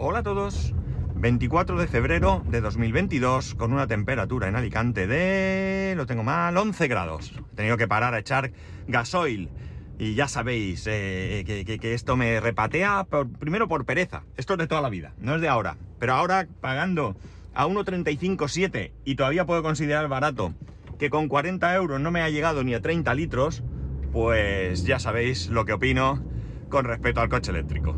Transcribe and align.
Hola 0.00 0.20
a 0.20 0.22
todos. 0.22 0.74
24 1.16 1.76
de 1.76 1.88
febrero 1.88 2.44
de 2.48 2.60
2022 2.60 3.56
con 3.56 3.72
una 3.72 3.88
temperatura 3.88 4.46
en 4.46 4.54
Alicante 4.54 5.08
de... 5.08 5.94
lo 5.96 6.06
tengo 6.06 6.22
mal, 6.22 6.56
11 6.56 6.86
grados. 6.86 7.32
He 7.52 7.56
tenido 7.56 7.76
que 7.76 7.88
parar 7.88 8.14
a 8.14 8.20
echar 8.20 8.52
gasoil. 8.86 9.50
Y 9.98 10.14
ya 10.14 10.28
sabéis 10.28 10.84
eh, 10.86 11.42
que, 11.44 11.94
esto 11.94 12.16
me 12.16 12.38
repatea 12.38 13.08
primero 13.40 13.66
por 13.66 13.86
pereza. 13.86 14.22
Esto 14.36 14.52
es 14.52 14.60
de 14.60 14.68
toda 14.68 14.82
la 14.82 14.88
vida, 14.88 15.14
no 15.18 15.34
es 15.34 15.40
de 15.40 15.48
ahora. 15.48 15.76
Pero 15.98 16.14
ahora 16.14 16.46
pagando 16.60 17.16
a 17.52 17.66
1,35,7 17.66 18.92
y 19.04 19.16
todavía 19.16 19.46
puedo 19.46 19.64
considerar 19.64 20.06
barato 20.06 20.54
que 21.00 21.10
con 21.10 21.26
40 21.26 21.74
euros 21.74 22.00
no 22.00 22.12
me 22.12 22.22
ha 22.22 22.30
llegado 22.30 22.62
ni 22.62 22.72
a 22.72 22.80
30 22.80 23.12
litros, 23.14 23.64
pues 24.12 24.84
ya 24.84 25.00
sabéis 25.00 25.48
lo 25.48 25.64
que 25.64 25.72
opino 25.72 26.22
con 26.68 26.84
respecto 26.84 27.20
al 27.20 27.28
coche 27.28 27.50
eléctrico. 27.50 27.96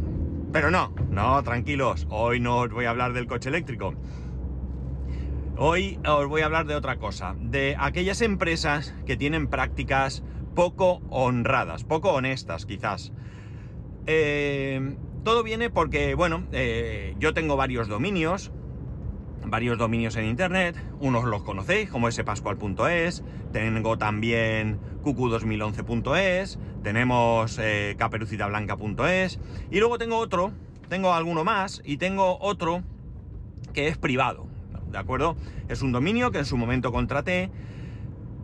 Pero 0.52 0.72
no, 0.72 0.92
no, 1.10 1.40
tranquilos, 1.44 2.08
hoy 2.10 2.40
no 2.40 2.58
os 2.58 2.70
voy 2.70 2.84
a 2.84 2.90
hablar 2.90 3.12
del 3.12 3.28
coche 3.28 3.48
eléctrico. 3.48 3.94
Hoy 5.56 6.00
os 6.04 6.26
voy 6.26 6.42
a 6.42 6.46
hablar 6.46 6.66
de 6.66 6.74
otra 6.74 6.96
cosa, 6.96 7.36
de 7.38 7.76
aquellas 7.78 8.20
empresas 8.20 8.94
que 9.06 9.16
tienen 9.16 9.46
prácticas 9.46 10.24
poco 10.56 11.02
honradas, 11.08 11.84
poco 11.84 12.12
honestas 12.12 12.66
quizás. 12.66 13.12
Eh, 14.06 14.96
todo 15.22 15.44
viene 15.44 15.70
porque, 15.70 16.14
bueno, 16.14 16.44
eh, 16.50 17.14
yo 17.18 17.32
tengo 17.32 17.56
varios 17.56 17.86
dominios, 17.86 18.50
varios 19.50 19.76
dominios 19.76 20.16
en 20.16 20.26
internet, 20.26 20.76
unos 21.00 21.24
los 21.24 21.42
conocéis 21.42 21.90
como 21.90 22.10
spascual.es, 22.10 23.22
tengo 23.52 23.98
también 23.98 24.78
cucu2011.es, 25.02 26.58
tenemos 26.82 27.58
eh, 27.58 27.96
caperucitablanca.es 27.98 29.40
y 29.70 29.78
luego 29.78 29.98
tengo 29.98 30.16
otro, 30.18 30.52
tengo 30.88 31.12
alguno 31.12 31.44
más 31.44 31.82
y 31.84 31.96
tengo 31.96 32.38
otro 32.40 32.82
que 33.74 33.88
es 33.88 33.98
privado, 33.98 34.46
¿de 34.90 34.98
acuerdo? 34.98 35.36
Es 35.68 35.82
un 35.82 35.92
dominio 35.92 36.30
que 36.30 36.38
en 36.38 36.46
su 36.46 36.56
momento 36.56 36.92
contraté 36.92 37.50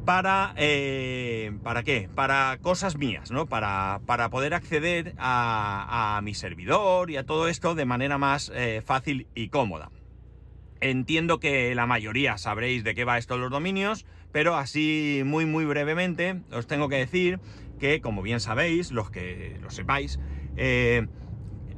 para... 0.06 0.54
Eh, 0.56 1.52
¿Para 1.62 1.82
qué? 1.82 2.08
Para 2.14 2.58
cosas 2.62 2.96
mías, 2.96 3.30
¿no? 3.30 3.46
Para, 3.46 4.00
para 4.06 4.30
poder 4.30 4.54
acceder 4.54 5.14
a, 5.18 6.20
mi 6.22 6.32
servidor 6.32 7.10
y 7.10 7.18
a 7.18 7.26
todo 7.26 7.48
esto 7.48 7.74
de 7.74 7.84
manera 7.84 8.16
más 8.16 8.50
eh, 8.54 8.82
fácil 8.86 9.26
y 9.34 9.48
cómoda. 9.48 9.90
Entiendo 10.80 11.40
que 11.40 11.74
la 11.74 11.86
mayoría 11.86 12.36
sabréis 12.38 12.84
de 12.84 12.94
qué 12.94 13.04
va 13.04 13.18
esto 13.18 13.38
los 13.38 13.50
dominios, 13.50 14.04
pero 14.32 14.56
así 14.56 15.22
muy 15.24 15.46
muy 15.46 15.64
brevemente 15.64 16.40
os 16.52 16.66
tengo 16.66 16.88
que 16.88 16.96
decir 16.96 17.40
que, 17.78 18.00
como 18.00 18.22
bien 18.22 18.40
sabéis, 18.40 18.90
los 18.90 19.10
que 19.10 19.58
lo 19.62 19.70
sepáis, 19.70 20.18
eh, 20.56 21.06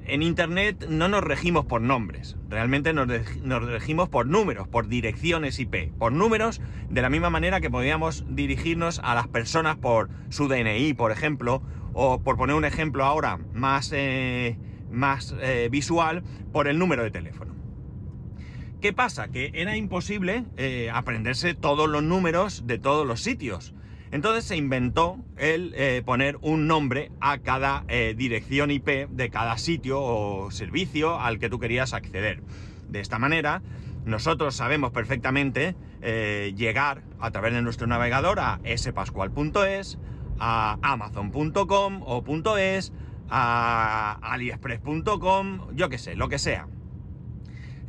en 0.09 0.23
Internet 0.23 0.87
no 0.89 1.09
nos 1.09 1.23
regimos 1.23 1.67
por 1.67 1.83
nombres, 1.83 2.37
realmente 2.49 2.93
nos, 2.95 3.09
regimos 3.67 4.09
por 4.09 4.27
números, 4.27 4.67
por 4.67 4.89
direcciones 4.89 5.59
IP, 5.59 5.93
por 5.99 6.13
números, 6.13 6.63
de 6.89 7.03
la 7.03 7.11
misma 7.11 7.29
manera 7.29 7.61
que 7.61 7.71
podríamos 7.71 8.25
dirigirnos 8.29 9.01
a 9.05 9.15
las 9.15 9.29
personas 9.29 9.77
por 9.77 10.09
su 10.31 10.49
DNI, 10.49 10.95
por 10.95 11.13
ejemplo, 11.13 11.63
o 11.93 12.23
por 12.23 12.37
poner 12.39 12.57
un 12.57 12.65
ejemplo 12.65 13.05
ahora 13.05 13.39
más, 13.53 13.93
eh, 13.95 14.57
más 14.91 15.35
eh, 15.41 15.69
visual, 15.71 16.23
por 16.53 16.69
el 16.69 16.79
número 16.79 17.03
de 17.03 17.11
teléfono. 17.11 17.58
¿Qué 18.81 18.93
pasa? 18.93 19.27
Que 19.27 19.51
era 19.55 19.77
imposible 19.77 20.45
eh, 20.57 20.89
aprenderse 20.95 21.55
todos 21.55 21.89
los 21.89 22.05
números 22.05 22.65
de 22.65 22.79
todos 22.79 23.05
los 23.05 23.21
sitios. 23.21 23.75
Entonces 24.13 24.45
se 24.45 24.57
inventó 24.57 25.19
el 25.37 25.75
eh, 25.77 26.01
poner 26.07 26.39
un 26.43 26.69
nombre 26.69 27.11
a 27.21 27.39
cada 27.39 27.85
eh, 27.89 28.15
dirección 28.17 28.71
IP 28.71 29.09
de 29.11 29.31
cada 29.31 29.59
sitio 29.59 30.01
o 30.01 30.53
servicio 30.53 31.19
al 31.19 31.41
que 31.41 31.51
tú 31.51 31.59
querías 31.59 31.93
acceder. 31.93 32.41
De 32.89 33.01
esta 33.01 33.19
manera, 33.19 33.63
nosotros 34.05 34.55
sabemos 34.55 34.93
perfectamente 34.93 35.75
llegar 36.01 37.03
a 37.19 37.33
través 37.33 37.53
de 37.53 37.61
nuestro 37.61 37.89
navegador 37.89 38.39
a 38.39 38.61
spascual.es, 38.77 39.99
a 40.39 40.79
amazon.com 40.81 42.03
o 42.07 42.57
.es, 42.57 42.93
a 43.29 44.19
aliexpress.com, 44.23 45.75
yo 45.75 45.89
qué 45.89 45.99
sé, 45.99 46.15
lo 46.15 46.29
que 46.29 46.39
sea. 46.39 46.69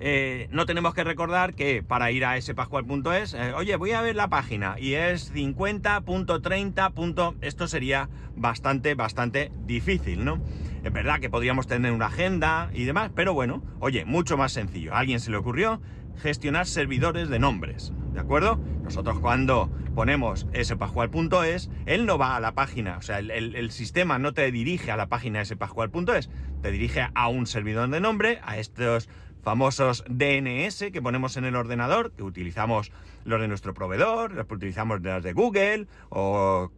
Eh, 0.01 0.47
no 0.51 0.65
tenemos 0.65 0.93
que 0.93 1.03
recordar 1.03 1.55
que 1.55 1.83
para 1.83 2.09
ir 2.11 2.23
a 2.23 2.37
ese 2.37 2.55
pascual.es, 2.55 3.33
eh, 3.33 3.53
oye, 3.53 3.75
voy 3.75 3.91
a 3.91 4.01
ver 4.01 4.15
la 4.15 4.29
página 4.29 4.79
y 4.79 4.93
es 4.93 5.33
50.30. 5.33 7.35
Esto 7.41 7.67
sería 7.67 8.07
bastante, 8.35 8.95
bastante 8.95 9.51
difícil, 9.65 10.23
¿no? 10.23 10.41
Es 10.83 10.93
verdad 10.93 11.19
que 11.19 11.29
podríamos 11.29 11.67
tener 11.67 11.91
una 11.91 12.05
agenda 12.05 12.69
y 12.73 12.85
demás, 12.85 13.11
pero 13.13 13.33
bueno, 13.33 13.61
oye, 13.79 14.05
mucho 14.05 14.37
más 14.37 14.53
sencillo. 14.53 14.93
A 14.93 14.99
alguien 14.99 15.19
se 15.19 15.31
le 15.31 15.37
ocurrió 15.37 15.81
gestionar 16.19 16.65
servidores 16.65 17.29
de 17.29 17.39
nombres, 17.39 17.93
¿de 18.13 18.19
acuerdo? 18.19 18.59
Nosotros 18.83 19.19
cuando 19.19 19.69
ponemos 19.95 20.47
spascual.es, 20.61 21.69
él 21.85 22.05
no 22.05 22.17
va 22.17 22.35
a 22.35 22.39
la 22.39 22.53
página, 22.53 22.97
o 22.97 23.01
sea, 23.01 23.19
el, 23.19 23.71
sistema 23.71 24.19
no 24.19 24.33
te 24.33 24.51
dirige 24.51 24.91
a 24.91 24.97
la 24.97 25.07
página 25.07 25.43
spascual.es, 25.43 26.29
te 26.61 26.71
dirige 26.71 27.07
a 27.13 27.27
un 27.27 27.47
servidor 27.47 27.89
de 27.89 27.99
nombre, 27.99 28.39
a 28.43 28.57
estos 28.57 29.09
famosos 29.43 30.03
DNS 30.07 30.91
que 30.91 31.01
ponemos 31.01 31.37
en 31.37 31.45
el 31.45 31.55
ordenador, 31.55 32.11
que 32.11 32.23
utilizamos 32.23 32.91
los 33.25 33.41
de 33.41 33.47
nuestro 33.47 33.73
proveedor, 33.73 34.33
los 34.33 34.45
utilizamos 34.49 35.01
los 35.01 35.23
de 35.23 35.33
Google 35.33 35.87
o, 36.09 36.71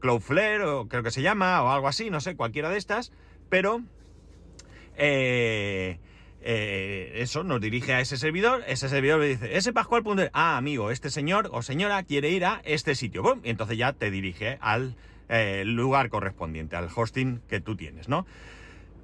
Cloudflare 0.00 0.64
o 0.64 0.88
creo 0.88 1.02
que 1.02 1.10
se 1.10 1.22
llama 1.22 1.62
o 1.62 1.70
algo 1.70 1.88
así, 1.88 2.10
no 2.10 2.20
sé, 2.20 2.36
cualquiera 2.36 2.70
de 2.70 2.78
estas, 2.78 3.12
pero 3.48 3.82
eh, 4.96 5.98
eh, 6.42 7.12
eso 7.16 7.44
nos 7.44 7.60
dirige 7.60 7.92
a 7.92 8.00
ese 8.00 8.16
servidor, 8.16 8.64
ese 8.66 8.88
servidor 8.88 9.20
le 9.20 9.28
dice, 9.28 9.56
ese 9.56 9.72
Pascual. 9.72 10.30
Ah, 10.32 10.56
amigo, 10.56 10.90
este 10.90 11.10
señor 11.10 11.50
o 11.52 11.62
señora 11.62 12.02
quiere 12.02 12.30
ir 12.30 12.44
a 12.44 12.62
este 12.64 12.94
sitio, 12.94 13.38
y 13.44 13.50
entonces 13.50 13.76
ya 13.76 13.92
te 13.92 14.10
dirige 14.10 14.58
al 14.60 14.96
eh, 15.28 15.64
lugar 15.66 16.08
correspondiente, 16.08 16.76
al 16.76 16.88
hosting 16.94 17.40
que 17.48 17.60
tú 17.60 17.76
tienes, 17.76 18.08
¿no? 18.08 18.26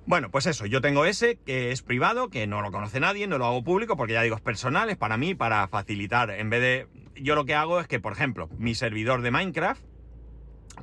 Bueno, 0.06 0.30
pues 0.30 0.46
eso, 0.46 0.66
yo 0.66 0.80
tengo 0.80 1.04
ese 1.04 1.36
que 1.44 1.72
es 1.72 1.82
privado, 1.82 2.30
que 2.30 2.46
no 2.46 2.62
lo 2.62 2.70
conoce 2.70 3.00
nadie, 3.00 3.26
no 3.26 3.38
lo 3.38 3.46
hago 3.46 3.64
público 3.64 3.96
porque 3.96 4.12
ya 4.12 4.22
digo, 4.22 4.36
es 4.36 4.40
personal, 4.40 4.88
es 4.88 4.96
para 4.96 5.16
mí, 5.16 5.34
para 5.34 5.66
facilitar. 5.66 6.30
En 6.30 6.48
vez 6.48 6.60
de. 6.60 6.86
Yo 7.20 7.34
lo 7.34 7.44
que 7.44 7.54
hago 7.54 7.80
es 7.80 7.88
que, 7.88 7.98
por 7.98 8.12
ejemplo, 8.12 8.48
mi 8.56 8.76
servidor 8.76 9.22
de 9.22 9.32
Minecraft, 9.32 9.82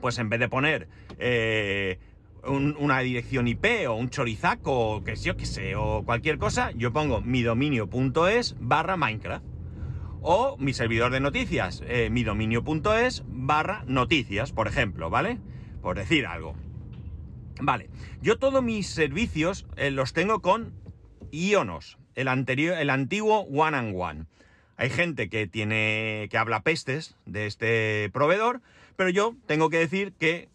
pues 0.02 0.18
en 0.18 0.28
vez 0.28 0.42
de 0.42 0.50
poner 0.50 0.90
eh, 1.20 2.00
una 2.46 3.00
dirección 3.00 3.48
IP 3.48 3.88
o 3.88 3.94
un 3.94 4.10
chorizaco 4.10 4.96
o 4.96 5.04
que 5.06 5.16
yo 5.16 5.36
sé, 5.44 5.76
o 5.78 6.04
cualquier 6.04 6.38
cosa, 6.38 6.72
yo 6.72 6.92
pongo 6.92 7.22
mi 7.22 7.44
dominio.es 7.44 8.58
barra 8.60 8.98
Minecraft. 8.98 9.46
O 10.22 10.58
mi 10.58 10.74
servidor 10.74 11.12
de 11.12 11.20
noticias, 11.22 11.82
eh, 11.88 12.10
mi 12.10 12.24
dominio.es 12.24 13.24
barra 13.28 13.84
noticias, 13.88 14.52
por 14.52 14.68
ejemplo, 14.68 15.10
¿vale? 15.10 15.40
Por 15.82 15.98
decir 15.98 16.26
algo. 16.26 16.56
Vale, 17.62 17.90
yo 18.22 18.38
todos 18.38 18.64
mis 18.64 18.88
servicios 18.88 19.66
eh, 19.76 19.92
los 19.92 20.14
tengo 20.14 20.42
con 20.42 20.74
Ionos, 21.32 21.98
el, 22.16 22.28
anterior, 22.28 22.78
el 22.78 22.90
antiguo 22.90 23.42
One 23.42 23.78
and 23.78 23.96
One. 23.96 24.26
Hay 24.76 24.90
gente 24.90 25.30
que 25.30 25.48
tiene 25.48 26.28
que 26.32 26.38
habla 26.38 26.64
pestes 26.64 27.16
de 27.26 27.46
este 27.46 28.10
proveedor, 28.12 28.62
pero 28.96 29.10
yo 29.10 29.36
tengo 29.46 29.70
que 29.70 29.78
decir 29.78 30.14
que 30.14 30.50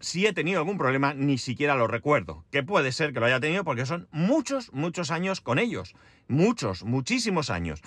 si 0.00 0.26
he 0.26 0.32
tenido 0.32 0.60
algún 0.60 0.78
problema 0.78 1.14
ni 1.14 1.38
siquiera 1.38 1.74
lo 1.74 1.86
recuerdo. 1.86 2.44
Que 2.52 2.62
puede 2.62 2.92
ser 2.92 3.12
que 3.12 3.20
lo 3.20 3.26
haya 3.26 3.40
tenido 3.40 3.64
porque 3.64 3.86
son 3.86 4.08
muchos, 4.12 4.72
muchos 4.72 5.10
años 5.10 5.40
con 5.40 5.58
ellos. 5.58 5.94
Muchos, 6.28 6.84
muchísimos 6.84 7.50
años. 7.50 7.80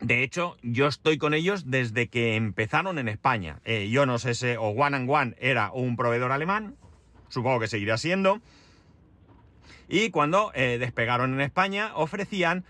De 0.00 0.22
hecho, 0.22 0.56
yo 0.62 0.86
estoy 0.86 1.18
con 1.18 1.34
ellos 1.34 1.70
desde 1.70 2.08
que 2.08 2.36
empezaron 2.36 2.98
en 2.98 3.08
España. 3.08 3.60
Eh, 3.64 3.86
Ionos 3.86 4.24
ese 4.26 4.56
o 4.56 4.68
One 4.68 4.96
and 4.96 5.10
One 5.10 5.36
era 5.40 5.72
un 5.72 5.96
proveedor 5.96 6.30
alemán, 6.30 6.76
supongo 7.28 7.60
que 7.60 7.68
seguirá 7.68 7.98
siendo. 7.98 8.40
Y 9.88 10.10
cuando 10.10 10.52
eh, 10.54 10.76
despegaron 10.78 11.34
en 11.34 11.40
España, 11.40 11.92
ofrecían 11.94 12.64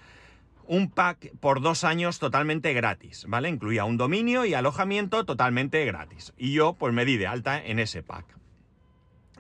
un 0.67 0.91
pack 0.91 1.33
por 1.41 1.61
dos 1.61 1.83
años 1.83 2.19
totalmente 2.19 2.73
gratis, 2.75 3.25
¿vale? 3.27 3.49
Incluía 3.49 3.85
un 3.85 3.97
dominio 3.97 4.45
y 4.45 4.55
alojamiento 4.55 5.25
totalmente 5.25 5.85
gratis. 5.85 6.33
Y 6.37 6.53
yo, 6.53 6.75
pues 6.75 6.95
me 6.95 7.05
di 7.05 7.17
de 7.17 7.27
alta 7.27 7.63
en 7.63 7.79
ese 7.79 8.03
pack. 8.03 8.27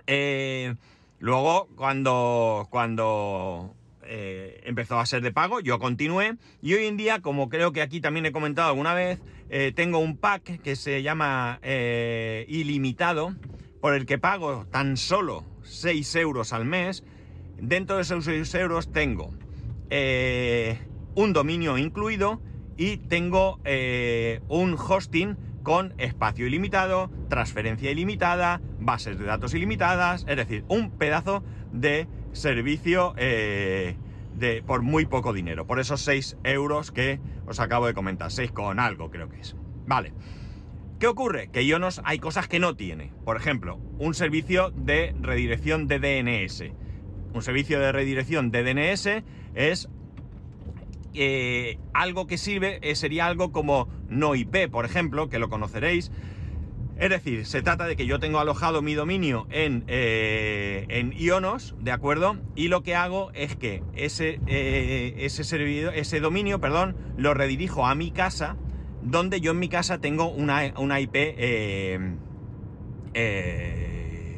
Eh, 0.06 0.74
luego, 1.18 1.68
cuando, 1.76 2.66
cuando 2.70 3.74
eh, 4.02 4.62
empezó 4.64 4.98
a 4.98 5.06
ser 5.06 5.20
de 5.20 5.30
pago, 5.30 5.60
yo 5.60 5.78
continué. 5.78 6.36
Y 6.62 6.74
hoy 6.74 6.86
en 6.86 6.96
día, 6.96 7.20
como 7.20 7.48
creo 7.48 7.72
que 7.72 7.82
aquí 7.82 8.00
también 8.00 8.26
he 8.26 8.32
comentado 8.32 8.70
alguna 8.70 8.94
vez, 8.94 9.20
tengo 9.76 9.98
un 9.98 10.18
pack 10.18 10.60
que 10.60 10.76
se 10.76 11.02
llama 11.02 11.58
ilimitado 12.48 13.34
por 13.80 13.94
el 13.94 14.06
que 14.06 14.18
pago 14.18 14.66
tan 14.70 14.96
solo 14.96 15.44
6 15.62 16.16
euros 16.16 16.52
al 16.52 16.64
mes, 16.64 17.04
dentro 17.60 17.96
de 17.96 18.02
esos 18.02 18.24
6 18.24 18.54
euros 18.54 18.92
tengo 18.92 19.32
eh, 19.90 20.78
un 21.14 21.32
dominio 21.32 21.78
incluido 21.78 22.40
y 22.76 22.98
tengo 22.98 23.60
eh, 23.64 24.40
un 24.48 24.74
hosting 24.74 25.36
con 25.62 25.94
espacio 25.98 26.46
ilimitado, 26.46 27.10
transferencia 27.28 27.90
ilimitada, 27.90 28.60
bases 28.78 29.18
de 29.18 29.24
datos 29.24 29.52
ilimitadas, 29.54 30.24
es 30.28 30.36
decir, 30.36 30.64
un 30.68 30.90
pedazo 30.92 31.42
de 31.72 32.06
servicio 32.32 33.14
eh, 33.16 33.96
de, 34.34 34.62
por 34.62 34.82
muy 34.82 35.06
poco 35.06 35.32
dinero, 35.32 35.66
por 35.66 35.80
esos 35.80 36.00
6 36.02 36.38
euros 36.44 36.92
que 36.92 37.20
os 37.46 37.60
acabo 37.60 37.86
de 37.86 37.94
comentar, 37.94 38.30
6 38.30 38.52
con 38.52 38.78
algo 38.78 39.10
creo 39.10 39.28
que 39.28 39.40
es. 39.40 39.56
Vale. 39.86 40.12
¿Qué 40.98 41.06
ocurre? 41.06 41.48
Que 41.52 41.64
Ionos 41.64 42.00
hay 42.04 42.18
cosas 42.18 42.48
que 42.48 42.58
no 42.58 42.74
tiene. 42.74 43.12
Por 43.24 43.36
ejemplo, 43.36 43.76
un 43.98 44.14
servicio 44.14 44.70
de 44.70 45.14
redirección 45.20 45.86
de 45.86 46.00
DNS. 46.00 46.72
Un 47.32 47.42
servicio 47.42 47.78
de 47.78 47.92
redirección 47.92 48.50
de 48.50 48.64
DNS 48.64 49.22
es 49.54 49.88
eh, 51.14 51.78
algo 51.94 52.26
que 52.26 52.36
sirve, 52.36 52.80
eh, 52.82 52.96
sería 52.96 53.26
algo 53.26 53.52
como 53.52 53.88
no 54.08 54.34
IP, 54.34 54.68
por 54.68 54.84
ejemplo, 54.84 55.28
que 55.28 55.38
lo 55.38 55.48
conoceréis. 55.48 56.10
Es 56.98 57.10
decir, 57.10 57.46
se 57.46 57.62
trata 57.62 57.86
de 57.86 57.94
que 57.94 58.06
yo 58.06 58.18
tengo 58.18 58.40
alojado 58.40 58.82
mi 58.82 58.94
dominio 58.94 59.46
en, 59.50 59.84
eh, 59.86 60.84
en 60.88 61.12
Ionos, 61.12 61.76
¿de 61.78 61.92
acuerdo? 61.92 62.38
Y 62.56 62.66
lo 62.66 62.82
que 62.82 62.96
hago 62.96 63.30
es 63.34 63.54
que 63.54 63.84
ese, 63.94 64.40
ese, 64.48 65.92
ese 65.94 66.20
dominio, 66.20 66.60
perdón, 66.60 66.96
lo 67.16 67.34
redirijo 67.34 67.86
a 67.86 67.94
mi 67.94 68.10
casa 68.10 68.56
donde 69.10 69.40
yo 69.40 69.52
en 69.52 69.58
mi 69.58 69.68
casa 69.68 69.98
tengo 69.98 70.28
una, 70.28 70.66
IP 71.00 71.14
eh, 71.14 71.98
eh, 73.14 74.28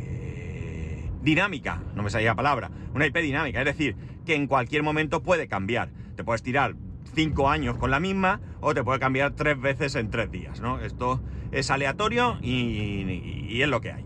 dinámica, 1.22 1.82
no 1.94 2.02
me 2.02 2.10
salía 2.10 2.30
la 2.30 2.36
palabra, 2.36 2.70
una 2.94 3.06
IP 3.06 3.16
dinámica, 3.18 3.58
es 3.58 3.64
decir, 3.64 3.96
que 4.24 4.34
en 4.36 4.46
cualquier 4.46 4.82
momento 4.82 5.22
puede 5.22 5.48
cambiar. 5.48 5.90
Te 6.14 6.22
puedes 6.22 6.42
tirar 6.42 6.76
cinco 7.14 7.48
años 7.50 7.76
con 7.78 7.90
la 7.90 7.98
misma 7.98 8.40
o 8.60 8.72
te 8.74 8.84
puede 8.84 9.00
cambiar 9.00 9.32
tres 9.32 9.60
veces 9.60 9.96
en 9.96 10.10
tres 10.10 10.30
días, 10.30 10.60
¿no? 10.60 10.80
Esto 10.80 11.20
es 11.50 11.70
aleatorio 11.70 12.38
y, 12.40 13.48
y 13.48 13.62
es 13.62 13.68
lo 13.68 13.80
que 13.80 13.90
hay. 13.92 14.04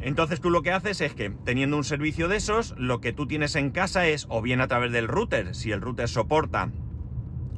Entonces 0.00 0.40
tú 0.40 0.48
lo 0.48 0.62
que 0.62 0.72
haces 0.72 1.02
es 1.02 1.12
que 1.12 1.28
teniendo 1.28 1.76
un 1.76 1.84
servicio 1.84 2.28
de 2.28 2.36
esos, 2.36 2.74
lo 2.78 3.02
que 3.02 3.12
tú 3.12 3.26
tienes 3.26 3.54
en 3.54 3.70
casa 3.70 4.06
es 4.06 4.24
o 4.30 4.40
bien 4.40 4.62
a 4.62 4.68
través 4.68 4.92
del 4.92 5.08
router, 5.08 5.54
si 5.54 5.72
el 5.72 5.82
router 5.82 6.08
soporta 6.08 6.70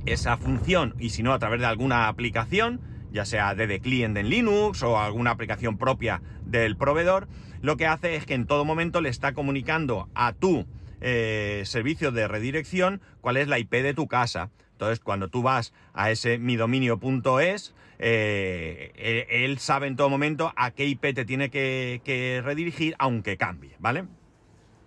esa 0.06 0.36
función 0.36 0.94
y 0.98 1.10
si 1.10 1.22
no 1.22 1.32
a 1.32 1.38
través 1.38 1.60
de 1.60 1.66
alguna 1.66 2.08
aplicación, 2.08 2.80
ya 3.12 3.24
sea 3.24 3.54
de 3.54 3.80
Client 3.80 4.16
en 4.16 4.30
Linux 4.30 4.82
o 4.82 4.98
alguna 4.98 5.30
aplicación 5.30 5.78
propia 5.78 6.22
del 6.44 6.76
proveedor, 6.76 7.28
lo 7.60 7.76
que 7.76 7.86
hace 7.86 8.16
es 8.16 8.26
que 8.26 8.34
en 8.34 8.46
todo 8.46 8.64
momento 8.64 9.00
le 9.00 9.08
está 9.08 9.34
comunicando 9.34 10.08
a 10.14 10.32
tu 10.32 10.66
eh, 11.00 11.62
servicio 11.64 12.10
de 12.10 12.28
redirección 12.28 13.00
cuál 13.20 13.36
es 13.36 13.48
la 13.48 13.58
IP 13.58 13.70
de 13.70 13.94
tu 13.94 14.08
casa. 14.08 14.50
Entonces, 14.72 15.00
cuando 15.00 15.28
tú 15.28 15.42
vas 15.42 15.72
a 15.94 16.10
ese 16.10 16.38
midominio.es, 16.38 17.74
eh, 17.98 19.28
él 19.30 19.58
sabe 19.58 19.86
en 19.86 19.94
todo 19.94 20.08
momento 20.10 20.52
a 20.56 20.72
qué 20.72 20.86
IP 20.86 21.14
te 21.14 21.24
tiene 21.24 21.50
que, 21.50 22.00
que, 22.04 22.40
redirigir, 22.44 22.96
aunque 22.98 23.36
cambie, 23.36 23.76
¿vale? 23.78 24.06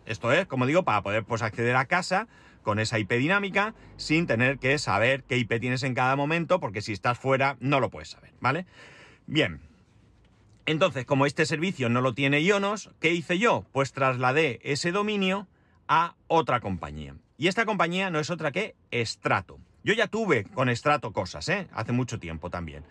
Esto 0.05 0.33
es, 0.33 0.47
como 0.47 0.65
digo, 0.65 0.83
para 0.83 1.01
poder 1.01 1.23
pues, 1.23 1.41
acceder 1.41 1.77
a 1.77 1.85
casa 1.85 2.27
con 2.65 2.79
esa 2.79 2.99
IP 2.99 3.11
dinámica 3.13 3.75
sin 3.95 4.27
tener 4.27 4.57
que 4.57 4.77
saber 4.79 5.23
qué 5.23 5.37
IP 5.37 5.61
tienes 5.61 5.83
en 5.83 5.93
cada 5.93 6.17
momento, 6.17 6.59
porque 6.59 6.81
si 6.81 6.91
estás 6.91 7.17
fuera 7.17 7.55
no 7.61 7.79
lo 7.79 7.89
puedes 7.89 8.09
saber, 8.09 8.33
¿vale? 8.41 8.65
Bien. 9.27 9.61
Entonces, 10.65 11.05
como 11.05 11.27
este 11.27 11.45
servicio 11.45 11.89
no 11.89 12.01
lo 12.01 12.15
tiene 12.15 12.41
Ionos, 12.41 12.89
¿qué 12.99 13.13
hice 13.13 13.37
yo? 13.37 13.65
Pues 13.71 13.93
trasladé 13.93 14.59
ese 14.63 14.91
dominio 14.91 15.47
a 15.87 16.15
otra 16.27 16.59
compañía. 16.59 17.15
Y 17.37 17.47
esta 17.47 17.65
compañía 17.65 18.09
no 18.09 18.19
es 18.19 18.31
otra 18.31 18.51
que 18.51 18.75
Strato. 18.91 19.59
Yo 19.83 19.93
ya 19.93 20.07
tuve 20.07 20.45
con 20.45 20.75
Strato 20.75 21.13
cosas, 21.13 21.47
¿eh? 21.49 21.67
Hace 21.71 21.91
mucho 21.91 22.19
tiempo 22.19 22.49
también. 22.49 22.83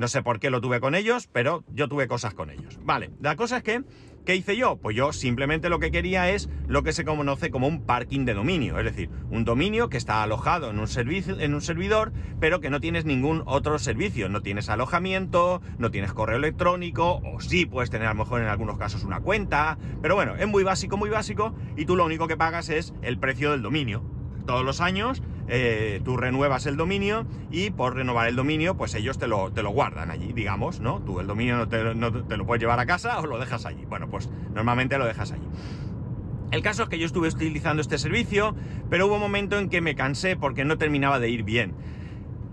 No 0.00 0.08
sé 0.08 0.22
por 0.22 0.40
qué 0.40 0.48
lo 0.48 0.62
tuve 0.62 0.80
con 0.80 0.94
ellos, 0.94 1.28
pero 1.30 1.62
yo 1.74 1.86
tuve 1.86 2.08
cosas 2.08 2.32
con 2.32 2.48
ellos. 2.48 2.80
Vale, 2.82 3.10
la 3.20 3.36
cosa 3.36 3.58
es 3.58 3.62
que, 3.62 3.82
¿qué 4.24 4.34
hice 4.34 4.56
yo? 4.56 4.78
Pues 4.78 4.96
yo 4.96 5.12
simplemente 5.12 5.68
lo 5.68 5.78
que 5.78 5.90
quería 5.90 6.30
es 6.30 6.48
lo 6.66 6.82
que 6.82 6.94
se 6.94 7.04
conoce 7.04 7.50
como 7.50 7.68
un 7.68 7.84
parking 7.84 8.24
de 8.24 8.32
dominio, 8.32 8.78
es 8.78 8.86
decir, 8.86 9.10
un 9.28 9.44
dominio 9.44 9.90
que 9.90 9.98
está 9.98 10.22
alojado 10.22 10.70
en 10.70 10.78
un, 10.78 10.88
servicio, 10.88 11.38
en 11.38 11.52
un 11.52 11.60
servidor, 11.60 12.14
pero 12.40 12.60
que 12.60 12.70
no 12.70 12.80
tienes 12.80 13.04
ningún 13.04 13.42
otro 13.44 13.78
servicio. 13.78 14.30
No 14.30 14.40
tienes 14.40 14.70
alojamiento, 14.70 15.60
no 15.76 15.90
tienes 15.90 16.14
correo 16.14 16.38
electrónico, 16.38 17.20
o 17.22 17.42
sí 17.42 17.66
puedes 17.66 17.90
tener 17.90 18.08
a 18.08 18.14
lo 18.14 18.24
mejor 18.24 18.40
en 18.40 18.48
algunos 18.48 18.78
casos 18.78 19.04
una 19.04 19.20
cuenta, 19.20 19.76
pero 20.00 20.14
bueno, 20.14 20.34
es 20.36 20.48
muy 20.48 20.64
básico, 20.64 20.96
muy 20.96 21.10
básico, 21.10 21.54
y 21.76 21.84
tú 21.84 21.94
lo 21.94 22.06
único 22.06 22.26
que 22.26 22.38
pagas 22.38 22.70
es 22.70 22.94
el 23.02 23.18
precio 23.18 23.50
del 23.50 23.60
dominio. 23.60 24.02
Todos 24.46 24.64
los 24.64 24.80
años 24.80 25.22
eh, 25.52 26.00
tú 26.04 26.16
renuevas 26.16 26.66
el 26.66 26.76
dominio 26.76 27.26
y 27.50 27.70
por 27.70 27.96
renovar 27.96 28.28
el 28.28 28.36
dominio, 28.36 28.76
pues 28.76 28.94
ellos 28.94 29.18
te 29.18 29.26
lo, 29.26 29.52
te 29.52 29.64
lo 29.64 29.70
guardan 29.70 30.10
allí, 30.10 30.32
digamos, 30.32 30.78
¿no? 30.78 31.02
Tú 31.02 31.18
el 31.18 31.26
dominio 31.26 31.56
no 31.56 31.68
te, 31.68 31.82
lo 31.82 32.46
puedes 32.46 32.60
llevar 32.60 32.78
a 32.78 32.86
casa 32.86 33.18
o 33.18 33.26
lo 33.26 33.36
dejas 33.38 33.66
allí. 33.66 33.84
Bueno, 33.84 34.08
pues 34.08 34.30
normalmente 34.54 34.96
lo 34.96 35.06
dejas 35.06 35.32
allí. 35.32 35.46
El 36.52 36.62
caso 36.62 36.84
es 36.84 36.88
que 36.88 37.00
yo 37.00 37.06
estuve 37.06 37.28
utilizando 37.28 37.82
este 37.82 37.98
servicio, 37.98 38.54
pero 38.88 39.08
hubo 39.08 39.16
un 39.16 39.20
momento 39.20 39.58
en 39.58 39.68
que 39.68 39.80
me 39.80 39.96
cansé 39.96 40.36
porque 40.36 40.64
no 40.64 40.78
terminaba 40.78 41.18
de 41.18 41.30
ir 41.30 41.42
bien. 41.42 41.74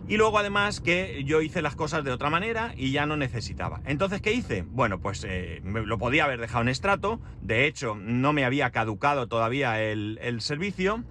Y 0.08 0.18
luego 0.18 0.40
además 0.40 0.80
que 0.80 1.24
yo 1.24 1.42
hice 1.42 1.62
las 1.62 1.76
cosas 1.76 2.04
de 2.04 2.12
otra 2.12 2.32
manera 2.32 2.74
y 2.78 2.92
ya 2.92 3.06
no 3.06 3.16
necesitaba. 3.16 3.82
Entonces, 3.86 4.22
¿qué 4.22 4.32
hice? 4.32 4.64
Bueno, 4.64 5.00
pues 5.00 5.24
eh, 5.28 5.62
lo 5.64 5.98
podía 6.00 6.24
haber 6.24 6.40
dejado 6.40 6.64
en 6.64 6.70
estrato. 6.70 7.20
De 7.42 7.68
hecho, 7.68 7.96
no 7.96 8.34
me 8.34 8.44
había 8.44 8.72
caducado 8.72 9.28
todavía 9.28 9.84
el, 9.84 10.18
el 10.24 10.42
servicio 10.42 11.04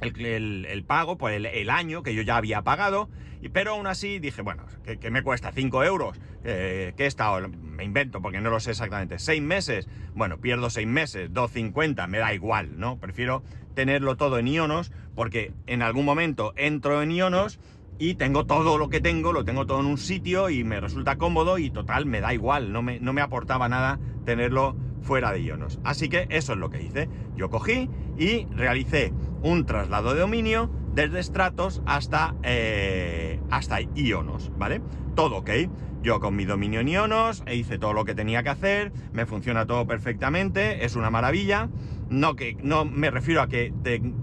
el, 0.00 0.84
pago 0.86 1.18
por 1.18 1.32
el, 1.32 1.70
año 1.70 2.02
que 2.02 2.14
yo 2.14 2.22
ya 2.22 2.36
había 2.36 2.62
pagado, 2.62 3.08
pero 3.52 3.72
aún 3.72 3.86
así 3.86 4.18
dije, 4.18 4.42
bueno, 4.42 4.64
que, 4.82 5.10
me 5.10 5.22
cuesta 5.22 5.52
5 5.52 5.84
euros, 5.84 6.20
eh, 6.44 6.92
que 6.96 7.04
he 7.04 7.06
estado, 7.06 7.48
me 7.48 7.84
invento 7.84 8.20
porque 8.20 8.40
no 8.40 8.50
lo 8.50 8.60
sé 8.60 8.72
exactamente, 8.72 9.18
6 9.18 9.42
meses, 9.42 9.88
bueno, 10.14 10.40
pierdo 10.40 10.70
6 10.70 10.86
meses, 10.86 11.30
2.50, 11.30 12.06
me 12.08 12.18
da 12.18 12.34
igual, 12.34 12.78
¿no? 12.78 12.98
Prefiero 12.98 13.42
tenerlo 13.74 14.16
todo 14.16 14.38
en 14.38 14.48
ionos 14.48 14.92
porque 15.14 15.52
en 15.66 15.82
algún 15.82 16.04
momento 16.04 16.52
entro 16.56 17.02
en 17.02 17.12
ionos 17.12 17.60
y 17.98 18.14
tengo 18.14 18.46
todo 18.46 18.78
lo 18.78 18.88
que 18.88 19.00
tengo, 19.00 19.32
lo 19.32 19.44
tengo 19.44 19.66
todo 19.66 19.80
en 19.80 19.86
un 19.86 19.98
sitio 19.98 20.48
y 20.48 20.64
me 20.64 20.80
resulta 20.80 21.16
cómodo 21.16 21.58
y 21.58 21.70
total, 21.70 22.06
me 22.06 22.20
da 22.20 22.32
igual, 22.32 22.72
no 22.72 22.82
me, 22.82 22.98
no 22.98 23.12
me 23.12 23.20
aportaba 23.20 23.68
nada 23.68 24.00
tenerlo 24.24 24.74
fuera 25.02 25.32
de 25.32 25.42
Ionos. 25.42 25.80
Así 25.84 26.08
que 26.08 26.26
eso 26.30 26.52
es 26.52 26.58
lo 26.58 26.70
que 26.70 26.82
hice. 26.82 27.08
Yo 27.36 27.50
cogí 27.50 27.90
y 28.18 28.46
realicé 28.46 29.12
un 29.42 29.66
traslado 29.66 30.14
de 30.14 30.20
dominio 30.20 30.70
desde 30.94 31.22
Stratos 31.22 31.82
hasta, 31.86 32.34
eh, 32.42 33.40
hasta 33.50 33.80
Ionos, 33.94 34.52
¿vale? 34.56 34.82
Todo 35.14 35.38
ok. 35.38 35.50
Yo 36.02 36.18
con 36.18 36.34
mi 36.34 36.46
dominio 36.46 36.80
en 36.80 36.88
Ionos 36.88 37.44
hice 37.52 37.78
todo 37.78 37.92
lo 37.92 38.04
que 38.04 38.14
tenía 38.14 38.42
que 38.42 38.48
hacer, 38.48 38.92
me 39.12 39.26
funciona 39.26 39.66
todo 39.66 39.86
perfectamente, 39.86 40.84
es 40.84 40.96
una 40.96 41.10
maravilla. 41.10 41.68
No, 42.08 42.34
que, 42.34 42.56
no 42.62 42.84
me 42.84 43.10
refiero 43.10 43.40
a 43.40 43.48
que 43.48 43.72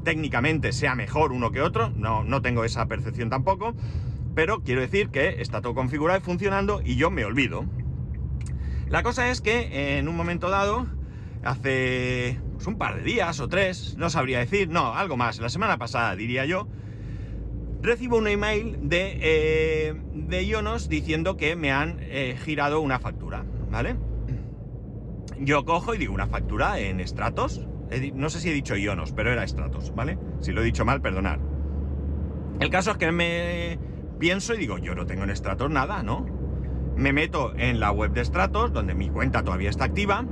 técnicamente 0.04 0.74
sea 0.74 0.96
mejor 0.96 1.32
uno 1.32 1.52
que 1.52 1.62
otro, 1.62 1.92
no, 1.96 2.24
no 2.24 2.42
tengo 2.42 2.66
esa 2.66 2.88
percepción 2.88 3.30
tampoco, 3.30 3.76
pero 4.36 4.62
quiero 4.62 4.82
decir 4.82 5.10
que 5.10 5.42
está 5.42 5.62
todo 5.62 5.74
configurado 5.74 6.20
y 6.20 6.22
funcionando 6.22 6.82
y 6.84 6.96
yo 6.96 7.12
me 7.12 7.24
olvido. 7.24 7.66
La 8.90 9.04
cosa 9.04 9.30
es 9.30 9.40
que 9.40 9.98
en 9.98 10.08
un 10.08 10.16
momento 10.18 10.50
dado, 10.50 10.88
hace 11.44 12.40
pues, 12.58 12.68
un 12.68 12.78
par 12.78 12.96
de 12.96 13.04
días 13.04 13.40
o 13.40 13.48
tres, 13.48 13.96
no 13.98 14.10
sabría 14.10 14.40
decir, 14.40 14.68
no, 14.68 14.96
algo 14.96 15.16
más, 15.16 15.40
la 15.40 15.50
semana 15.50 15.78
pasada 15.78 16.16
diría 16.16 16.44
yo, 16.46 16.68
recibo 17.82 18.18
un 18.18 18.28
email 18.28 18.80
de, 18.82 19.18
eh, 19.22 19.94
de 20.14 20.46
Ionos 20.46 20.90
diciendo 20.90 21.38
que 21.38 21.56
me 21.56 21.72
han 21.72 22.00
eh, 22.02 22.36
girado 22.44 22.82
una 22.82 23.00
factura, 23.00 23.46
¿vale? 23.70 23.96
Yo 25.40 25.66
cojo 25.66 25.94
y 25.94 26.00
digo, 26.00 26.16
¿una 26.16 26.26
factura 26.26 26.80
en 26.80 27.08
Stratos? 27.08 27.68
No 28.16 28.32
sé 28.32 28.40
si 28.40 28.50
he 28.50 28.54
dicho 28.54 28.76
Ionos, 28.76 29.12
pero 29.12 29.32
era 29.32 29.48
Stratos, 29.48 29.94
¿vale? 29.94 30.18
Si 30.42 30.52
lo 30.52 30.62
he 30.62 30.66
dicho 30.66 30.84
mal, 30.84 31.00
perdonad. 31.00 31.40
El 32.60 32.72
caso 32.72 32.90
es 32.90 32.98
que 32.98 33.12
me 33.12 33.78
pienso 34.18 34.56
y 34.56 34.58
digo, 34.58 34.80
yo 34.80 34.96
no 34.96 35.06
tengo 35.06 35.26
en 35.26 35.36
Stratos 35.36 35.70
nada, 35.70 36.02
¿no? 36.02 36.26
me 36.98 37.14
meto 37.14 37.54
en 37.56 37.80
la 37.80 37.92
web 37.92 38.12
de 38.12 38.26
Stratos, 38.26 38.74
donde 38.74 38.96
mi 38.96 39.10
cuenta 39.10 39.44
todavía 39.44 39.70
está 39.70 39.86
activa, 39.86 40.26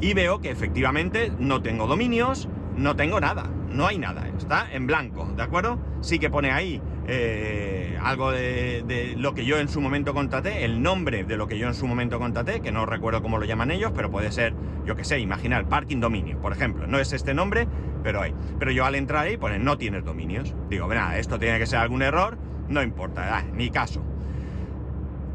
y 0.00 0.14
veo 0.14 0.40
que 0.40 0.50
efectivamente 0.50 1.32
no 1.38 1.62
tengo 1.62 1.86
dominios, 1.86 2.48
no 2.76 2.96
tengo 2.96 3.20
nada, 3.20 3.50
no 3.70 3.86
hay 3.86 3.98
nada, 3.98 4.28
está 4.28 4.72
en 4.72 4.86
blanco, 4.86 5.26
¿de 5.36 5.42
acuerdo? 5.42 5.78
Sí 6.00 6.18
que 6.18 6.30
pone 6.30 6.50
ahí 6.50 6.80
eh, 7.08 7.96
algo 8.02 8.32
de, 8.32 9.14
lo 9.16 9.34
que 9.34 9.44
yo 9.44 9.58
en 9.58 9.68
su 9.68 9.80
momento 9.80 10.12
contraté, 10.12 10.64
el 10.64 10.82
nombre 10.82 11.24
de 11.24 11.36
lo 11.36 11.46
que 11.46 11.58
yo 11.58 11.68
en 11.68 11.74
su 11.74 11.86
momento 11.86 12.18
contraté, 12.18 12.60
que 12.60 12.72
no 12.72 12.84
recuerdo 12.84 13.22
cómo 13.22 13.38
lo 13.38 13.44
llaman 13.44 13.70
ellos, 13.70 13.92
pero 13.94 14.10
puede 14.10 14.32
ser, 14.32 14.54
yo 14.84 14.96
que 14.96 15.04
sé, 15.04 15.20
imaginar 15.20 15.68
parking 15.68 16.00
dominio, 16.00 16.38
por 16.40 16.52
ejemplo. 16.52 16.86
No 16.86 16.98
es 16.98 17.12
este 17.12 17.32
nombre, 17.32 17.68
pero 18.02 18.22
hay. 18.22 18.34
Pero 18.58 18.72
yo 18.72 18.84
al 18.84 18.96
entrar 18.96 19.26
ahí 19.26 19.36
pone 19.36 19.58
no 19.58 19.78
tienes 19.78 20.04
dominios. 20.04 20.54
Digo, 20.68 20.88
nada, 20.88 21.18
esto 21.18 21.38
tiene 21.38 21.58
que 21.58 21.66
ser 21.66 21.78
algún 21.78 22.02
error, 22.02 22.38
no 22.68 22.82
importa, 22.82 23.44
ni 23.52 23.70
caso. 23.70 24.02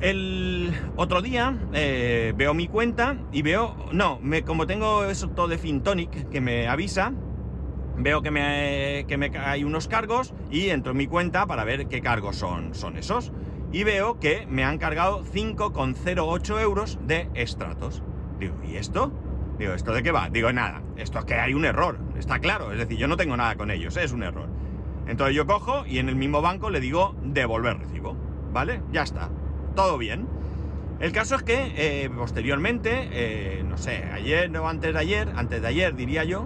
El 0.01 0.73
otro 0.95 1.21
día 1.21 1.55
eh, 1.73 2.33
veo 2.35 2.55
mi 2.55 2.67
cuenta 2.67 3.17
y 3.31 3.43
veo, 3.43 3.75
no, 3.91 4.19
me, 4.19 4.41
como 4.41 4.65
tengo 4.65 5.05
eso 5.05 5.29
todo 5.29 5.47
de 5.47 5.59
Fintonic 5.59 6.27
que 6.29 6.41
me 6.41 6.67
avisa, 6.67 7.13
veo 7.97 8.23
que 8.23 8.31
me, 8.31 9.05
que 9.07 9.17
me 9.17 9.31
hay 9.37 9.63
unos 9.63 9.87
cargos 9.87 10.33
y 10.49 10.69
entro 10.69 10.93
en 10.93 10.97
mi 10.97 11.05
cuenta 11.05 11.45
para 11.45 11.65
ver 11.65 11.87
qué 11.87 12.01
cargos 12.01 12.37
son, 12.37 12.73
son 12.73 12.97
esos. 12.97 13.31
Y 13.71 13.83
veo 13.83 14.19
que 14.19 14.47
me 14.49 14.63
han 14.63 14.79
cargado 14.79 15.23
5,08 15.23 16.59
euros 16.59 16.97
de 17.05 17.29
estratos. 17.35 18.01
Digo, 18.39 18.55
¿y 18.67 18.77
esto? 18.77 19.11
Digo, 19.59 19.73
¿esto 19.73 19.93
de 19.93 20.01
qué 20.01 20.11
va? 20.11 20.31
Digo, 20.31 20.51
nada, 20.51 20.81
esto 20.97 21.19
es 21.19 21.25
que 21.25 21.35
hay 21.35 21.53
un 21.53 21.63
error, 21.63 21.99
está 22.17 22.39
claro, 22.39 22.71
es 22.71 22.79
decir, 22.79 22.97
yo 22.97 23.07
no 23.07 23.17
tengo 23.17 23.37
nada 23.37 23.55
con 23.55 23.69
ellos, 23.69 23.95
es 23.97 24.11
un 24.11 24.23
error. 24.23 24.49
Entonces 25.05 25.35
yo 25.35 25.45
cojo 25.45 25.85
y 25.85 25.99
en 25.99 26.09
el 26.09 26.15
mismo 26.15 26.41
banco 26.41 26.71
le 26.71 26.79
digo 26.79 27.15
devolver 27.21 27.77
recibo, 27.77 28.17
¿vale? 28.51 28.81
Ya 28.91 29.03
está, 29.03 29.29
todo 29.75 29.97
bien. 29.97 30.27
El 30.99 31.11
caso 31.11 31.35
es 31.35 31.43
que 31.43 31.73
eh, 31.75 32.09
posteriormente, 32.09 33.09
eh, 33.11 33.63
no 33.67 33.77
sé, 33.77 34.03
ayer 34.13 34.55
o 34.55 34.67
antes 34.67 34.93
de 34.93 34.99
ayer, 34.99 35.31
antes 35.35 35.61
de 35.61 35.67
ayer 35.67 35.95
diría 35.95 36.23
yo, 36.23 36.45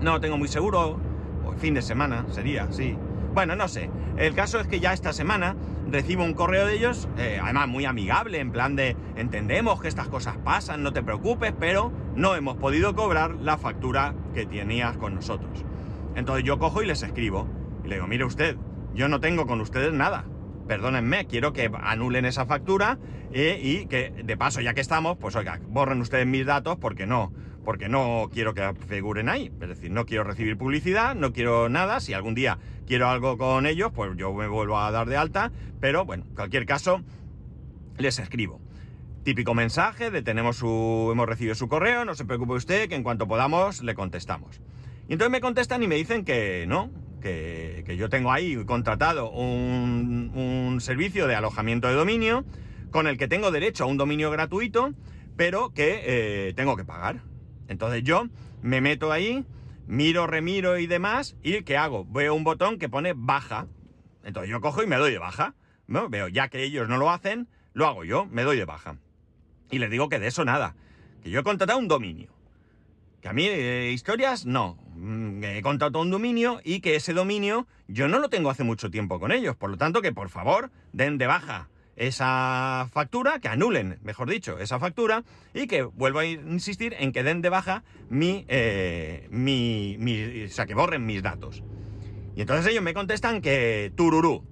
no 0.00 0.20
tengo 0.20 0.36
muy 0.36 0.48
seguro, 0.48 0.98
o 1.46 1.52
fin 1.52 1.74
de 1.74 1.82
semana 1.82 2.26
sería, 2.30 2.70
sí. 2.72 2.96
Bueno, 3.32 3.54
no 3.54 3.68
sé. 3.68 3.88
El 4.16 4.34
caso 4.34 4.60
es 4.60 4.66
que 4.66 4.80
ya 4.80 4.92
esta 4.92 5.12
semana 5.12 5.54
recibo 5.90 6.24
un 6.24 6.34
correo 6.34 6.66
de 6.66 6.74
ellos, 6.74 7.08
eh, 7.16 7.38
además 7.40 7.68
muy 7.68 7.84
amigable, 7.84 8.40
en 8.40 8.50
plan 8.50 8.74
de 8.76 8.96
entendemos 9.16 9.80
que 9.80 9.88
estas 9.88 10.08
cosas 10.08 10.36
pasan, 10.38 10.82
no 10.82 10.92
te 10.92 11.02
preocupes, 11.02 11.54
pero 11.58 11.92
no 12.16 12.34
hemos 12.34 12.56
podido 12.56 12.94
cobrar 12.94 13.36
la 13.36 13.56
factura 13.56 14.14
que 14.34 14.46
tenías 14.46 14.96
con 14.96 15.14
nosotros. 15.14 15.64
Entonces 16.16 16.44
yo 16.44 16.58
cojo 16.58 16.82
y 16.82 16.86
les 16.86 17.02
escribo 17.02 17.46
y 17.84 17.88
le 17.88 17.94
digo, 17.96 18.06
mire 18.06 18.24
usted, 18.24 18.56
yo 18.94 19.08
no 19.08 19.20
tengo 19.20 19.46
con 19.46 19.60
ustedes 19.60 19.92
nada. 19.92 20.24
Perdónenme, 20.72 21.26
quiero 21.26 21.52
que 21.52 21.70
anulen 21.82 22.24
esa 22.24 22.46
factura 22.46 22.98
eh, 23.30 23.60
y 23.62 23.84
que 23.88 24.08
de 24.24 24.36
paso, 24.38 24.62
ya 24.62 24.72
que 24.72 24.80
estamos, 24.80 25.18
pues 25.18 25.36
oiga, 25.36 25.60
borren 25.68 26.00
ustedes 26.00 26.26
mis 26.26 26.46
datos 26.46 26.78
porque 26.78 27.04
no, 27.04 27.30
porque 27.62 27.90
no 27.90 28.30
quiero 28.32 28.54
que 28.54 28.72
figuren 28.88 29.28
ahí. 29.28 29.52
Es 29.60 29.68
decir, 29.68 29.90
no 29.90 30.06
quiero 30.06 30.24
recibir 30.24 30.56
publicidad, 30.56 31.14
no 31.14 31.34
quiero 31.34 31.68
nada. 31.68 32.00
Si 32.00 32.14
algún 32.14 32.34
día 32.34 32.58
quiero 32.86 33.10
algo 33.10 33.36
con 33.36 33.66
ellos, 33.66 33.92
pues 33.94 34.12
yo 34.16 34.32
me 34.32 34.48
vuelvo 34.48 34.78
a 34.78 34.90
dar 34.90 35.10
de 35.10 35.18
alta. 35.18 35.52
Pero 35.78 36.06
bueno, 36.06 36.24
en 36.26 36.36
cualquier 36.36 36.64
caso, 36.64 37.02
les 37.98 38.18
escribo. 38.18 38.58
Típico 39.24 39.52
mensaje 39.52 40.10
de 40.10 40.22
tenemos 40.22 40.56
su, 40.56 41.10
hemos 41.12 41.28
recibido 41.28 41.54
su 41.54 41.68
correo, 41.68 42.06
no 42.06 42.14
se 42.14 42.24
preocupe 42.24 42.54
usted, 42.54 42.88
que 42.88 42.94
en 42.94 43.02
cuanto 43.02 43.28
podamos 43.28 43.82
le 43.82 43.94
contestamos. 43.94 44.62
Y 45.06 45.12
entonces 45.12 45.32
me 45.32 45.42
contestan 45.42 45.82
y 45.82 45.86
me 45.86 45.96
dicen 45.96 46.24
que 46.24 46.64
no, 46.66 46.90
que, 47.22 47.96
yo 47.96 48.08
tengo 48.08 48.32
ahí 48.32 48.62
contratado 48.64 49.30
un, 49.30 50.78
servicio 50.80 51.26
de 51.26 51.34
alojamiento 51.34 51.88
de 51.88 51.94
dominio 51.94 52.44
con 52.90 53.06
el 53.06 53.16
que 53.16 53.28
tengo 53.28 53.50
derecho 53.50 53.84
a 53.84 53.86
un 53.86 53.96
dominio 53.96 54.30
gratuito, 54.30 54.92
pero 55.36 55.72
que 55.72 56.02
eh, 56.04 56.52
tengo 56.54 56.76
que 56.76 56.84
pagar. 56.84 57.22
Entonces 57.68 58.02
yo 58.02 58.26
me 58.60 58.80
meto 58.80 59.12
ahí, 59.12 59.46
miro, 59.86 60.26
remiro 60.26 60.78
y 60.78 60.86
demás, 60.86 61.36
y 61.42 61.62
¿qué 61.62 61.76
hago? 61.76 62.04
Veo 62.04 62.34
un 62.34 62.44
botón 62.44 62.78
que 62.78 62.88
pone 62.88 63.14
baja. 63.16 63.66
Entonces 64.24 64.50
yo 64.50 64.60
cojo 64.60 64.82
y 64.82 64.86
me 64.86 64.96
doy 64.96 65.12
de 65.12 65.18
baja. 65.18 65.54
¿no? 65.86 66.08
Veo, 66.08 66.28
ya 66.28 66.48
que 66.48 66.64
ellos 66.64 66.88
no 66.88 66.96
lo 66.96 67.10
hacen, 67.10 67.48
lo 67.74 67.86
hago 67.86 68.04
yo, 68.04 68.26
me 68.26 68.42
doy 68.42 68.56
de 68.56 68.64
baja. 68.64 68.96
Y 69.70 69.78
les 69.78 69.90
digo 69.90 70.08
que 70.08 70.18
de 70.18 70.26
eso 70.26 70.44
nada, 70.44 70.74
que 71.22 71.30
yo 71.30 71.40
he 71.40 71.42
contratado 71.44 71.78
un 71.78 71.88
dominio. 71.88 72.30
Que 73.20 73.28
a 73.28 73.32
mí 73.32 73.46
eh, 73.46 73.90
historias 73.92 74.46
no. 74.46 74.78
Mm, 75.02 75.42
he 75.42 75.62
contratado 75.62 76.00
un 76.00 76.10
dominio 76.10 76.60
y 76.62 76.78
que 76.78 76.94
ese 76.94 77.12
dominio 77.12 77.66
yo 77.88 78.06
no 78.06 78.20
lo 78.20 78.28
tengo 78.28 78.50
hace 78.50 78.62
mucho 78.62 78.88
tiempo 78.88 79.18
con 79.18 79.32
ellos. 79.32 79.56
Por 79.56 79.70
lo 79.70 79.76
tanto, 79.76 80.00
que 80.00 80.12
por 80.12 80.28
favor 80.28 80.70
den 80.92 81.18
de 81.18 81.26
baja 81.26 81.68
esa 81.96 82.88
factura, 82.92 83.40
que 83.40 83.48
anulen, 83.48 83.98
mejor 84.04 84.30
dicho, 84.30 84.60
esa 84.60 84.78
factura 84.78 85.24
y 85.54 85.66
que 85.66 85.82
vuelvo 85.82 86.20
a 86.20 86.24
insistir 86.24 86.94
en 87.00 87.10
que 87.10 87.24
den 87.24 87.42
de 87.42 87.48
baja 87.48 87.82
mi, 88.10 88.44
eh, 88.46 89.26
mi, 89.30 89.96
mi, 89.98 90.44
o 90.44 90.48
sea, 90.48 90.66
que 90.66 90.74
borren 90.74 91.04
mis 91.04 91.20
datos. 91.20 91.64
Y 92.36 92.42
entonces 92.42 92.70
ellos 92.70 92.84
me 92.84 92.94
contestan 92.94 93.40
que 93.40 93.92
tururú, 93.96 94.44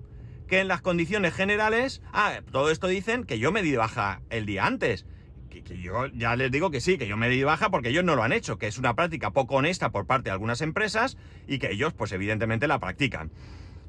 que 0.49 0.59
en 0.59 0.67
las 0.67 0.83
condiciones 0.83 1.33
generales, 1.33 2.03
ah, 2.13 2.41
todo 2.51 2.73
esto 2.73 2.89
dicen 2.89 3.23
que 3.23 3.39
yo 3.39 3.53
me 3.53 3.63
di 3.63 3.71
de 3.71 3.77
baja 3.77 4.21
el 4.31 4.47
día 4.47 4.67
antes. 4.67 5.07
Que, 5.51 5.79
yo 5.79 6.07
ya 6.07 6.37
les 6.37 6.51
digo 6.51 6.71
que 6.71 6.81
sí, 6.81 6.97
que 6.97 7.09
yo 7.09 7.17
me 7.17 7.29
di 7.29 7.43
baja 7.43 7.71
porque 7.71 7.89
ellos 7.89 8.05
no 8.05 8.15
lo 8.15 8.23
han 8.23 8.33
hecho, 8.33 8.57
que 8.57 8.69
es 8.69 8.79
una 8.79 8.95
práctica 8.95 9.33
poco 9.33 9.57
honesta 9.57 9.91
por 9.91 10.07
parte 10.07 10.31
de 10.31 10.31
algunas 10.31 10.61
empresas 10.61 11.19
y 11.47 11.59
que 11.59 11.73
ellos, 11.73 11.93
pues 11.93 12.13
evidentemente, 12.13 12.69
la 12.69 12.79
practican. 12.79 13.31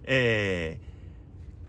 Eh, 0.04 0.80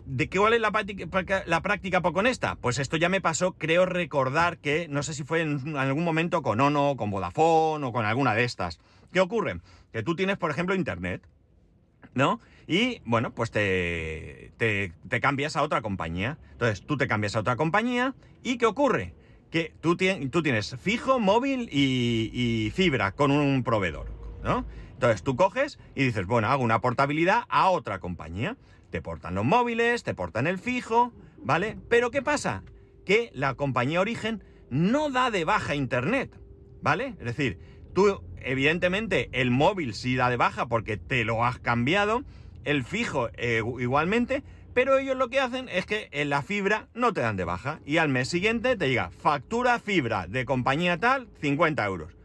¿De 0.06 0.28
qué 0.28 0.38
es 0.38 0.60
la 0.60 0.72
práctica, 0.72 1.44
la 1.46 1.60
práctica 1.60 2.00
poco 2.00 2.20
honesta? 2.20 2.56
Pues 2.60 2.78
esto 2.78 2.96
ya 2.96 3.08
me 3.08 3.20
pasó, 3.20 3.52
creo 3.52 3.86
recordar 3.86 4.58
que, 4.58 4.88
no 4.88 5.02
sé 5.02 5.14
si 5.14 5.22
fue 5.22 5.42
en 5.42 5.76
algún 5.76 6.04
momento 6.04 6.42
con 6.42 6.60
Ono, 6.60 6.96
con 6.96 7.10
Vodafone 7.10 7.86
o 7.86 7.92
con 7.92 8.04
alguna 8.04 8.34
de 8.34 8.44
estas. 8.44 8.80
¿Qué 9.12 9.20
ocurre? 9.20 9.60
Que 9.92 10.02
tú 10.02 10.16
tienes, 10.16 10.38
por 10.38 10.50
ejemplo, 10.50 10.74
Internet, 10.74 11.22
¿no? 12.14 12.40
Y, 12.66 13.00
bueno, 13.04 13.32
pues 13.32 13.50
te, 13.50 14.52
te, 14.56 14.92
te 15.08 15.20
cambias 15.20 15.56
a 15.56 15.62
otra 15.62 15.82
compañía. 15.82 16.38
Entonces, 16.52 16.84
tú 16.84 16.96
te 16.96 17.06
cambias 17.06 17.36
a 17.36 17.40
otra 17.40 17.56
compañía 17.56 18.14
y 18.42 18.58
¿qué 18.58 18.66
ocurre? 18.66 19.14
Que 19.52 19.72
tú, 19.80 19.96
tienes 19.96 20.76
fijo, 20.80 21.20
móvil 21.20 21.68
y, 21.70 22.30
y 22.32 22.70
fibra 22.70 23.12
con 23.12 23.30
un 23.30 23.62
proveedor, 23.62 24.10
¿no? 24.42 24.64
Entonces 24.94 25.22
tú 25.22 25.36
coges 25.36 25.78
y 25.94 26.04
dices, 26.04 26.26
bueno, 26.26 26.48
hago 26.48 26.64
una 26.64 26.80
portabilidad 26.80 27.44
a 27.48 27.70
otra 27.70 28.00
compañía. 28.00 28.56
Te 28.90 29.02
portan 29.02 29.34
los 29.34 29.44
móviles, 29.44 30.02
te 30.04 30.14
portan 30.14 30.46
el 30.46 30.58
fijo, 30.58 31.12
¿vale? 31.38 31.76
Pero 31.88 32.10
¿qué 32.10 32.22
pasa? 32.22 32.62
Que 33.04 33.30
la 33.34 33.54
compañía 33.54 34.00
origen 34.00 34.42
no 34.70 35.10
da 35.10 35.30
de 35.30 35.44
baja 35.44 35.74
internet, 35.74 36.30
¿vale? 36.80 37.16
Es 37.18 37.24
decir, 37.24 37.58
tú, 37.94 38.22
evidentemente, 38.40 39.28
el 39.32 39.50
móvil 39.50 39.94
sí 39.94 40.16
da 40.16 40.30
de 40.30 40.36
baja 40.36 40.66
porque 40.66 40.96
te 40.96 41.24
lo 41.24 41.44
has 41.44 41.58
cambiado, 41.58 42.24
el 42.64 42.84
fijo 42.84 43.28
eh, 43.34 43.62
igualmente, 43.80 44.44
pero 44.74 44.98
ellos 44.98 45.16
lo 45.16 45.28
que 45.28 45.40
hacen 45.40 45.68
es 45.68 45.86
que 45.86 46.08
en 46.12 46.30
la 46.30 46.42
fibra 46.42 46.88
no 46.94 47.12
te 47.12 47.20
dan 47.20 47.36
de 47.36 47.44
baja 47.44 47.80
y 47.84 47.98
al 47.98 48.08
mes 48.08 48.28
siguiente 48.28 48.76
te 48.76 48.88
llega 48.88 49.10
factura 49.10 49.78
fibra 49.78 50.26
de 50.26 50.44
compañía 50.44 50.98
tal, 50.98 51.28
50 51.40 51.84
euros. 51.84 52.16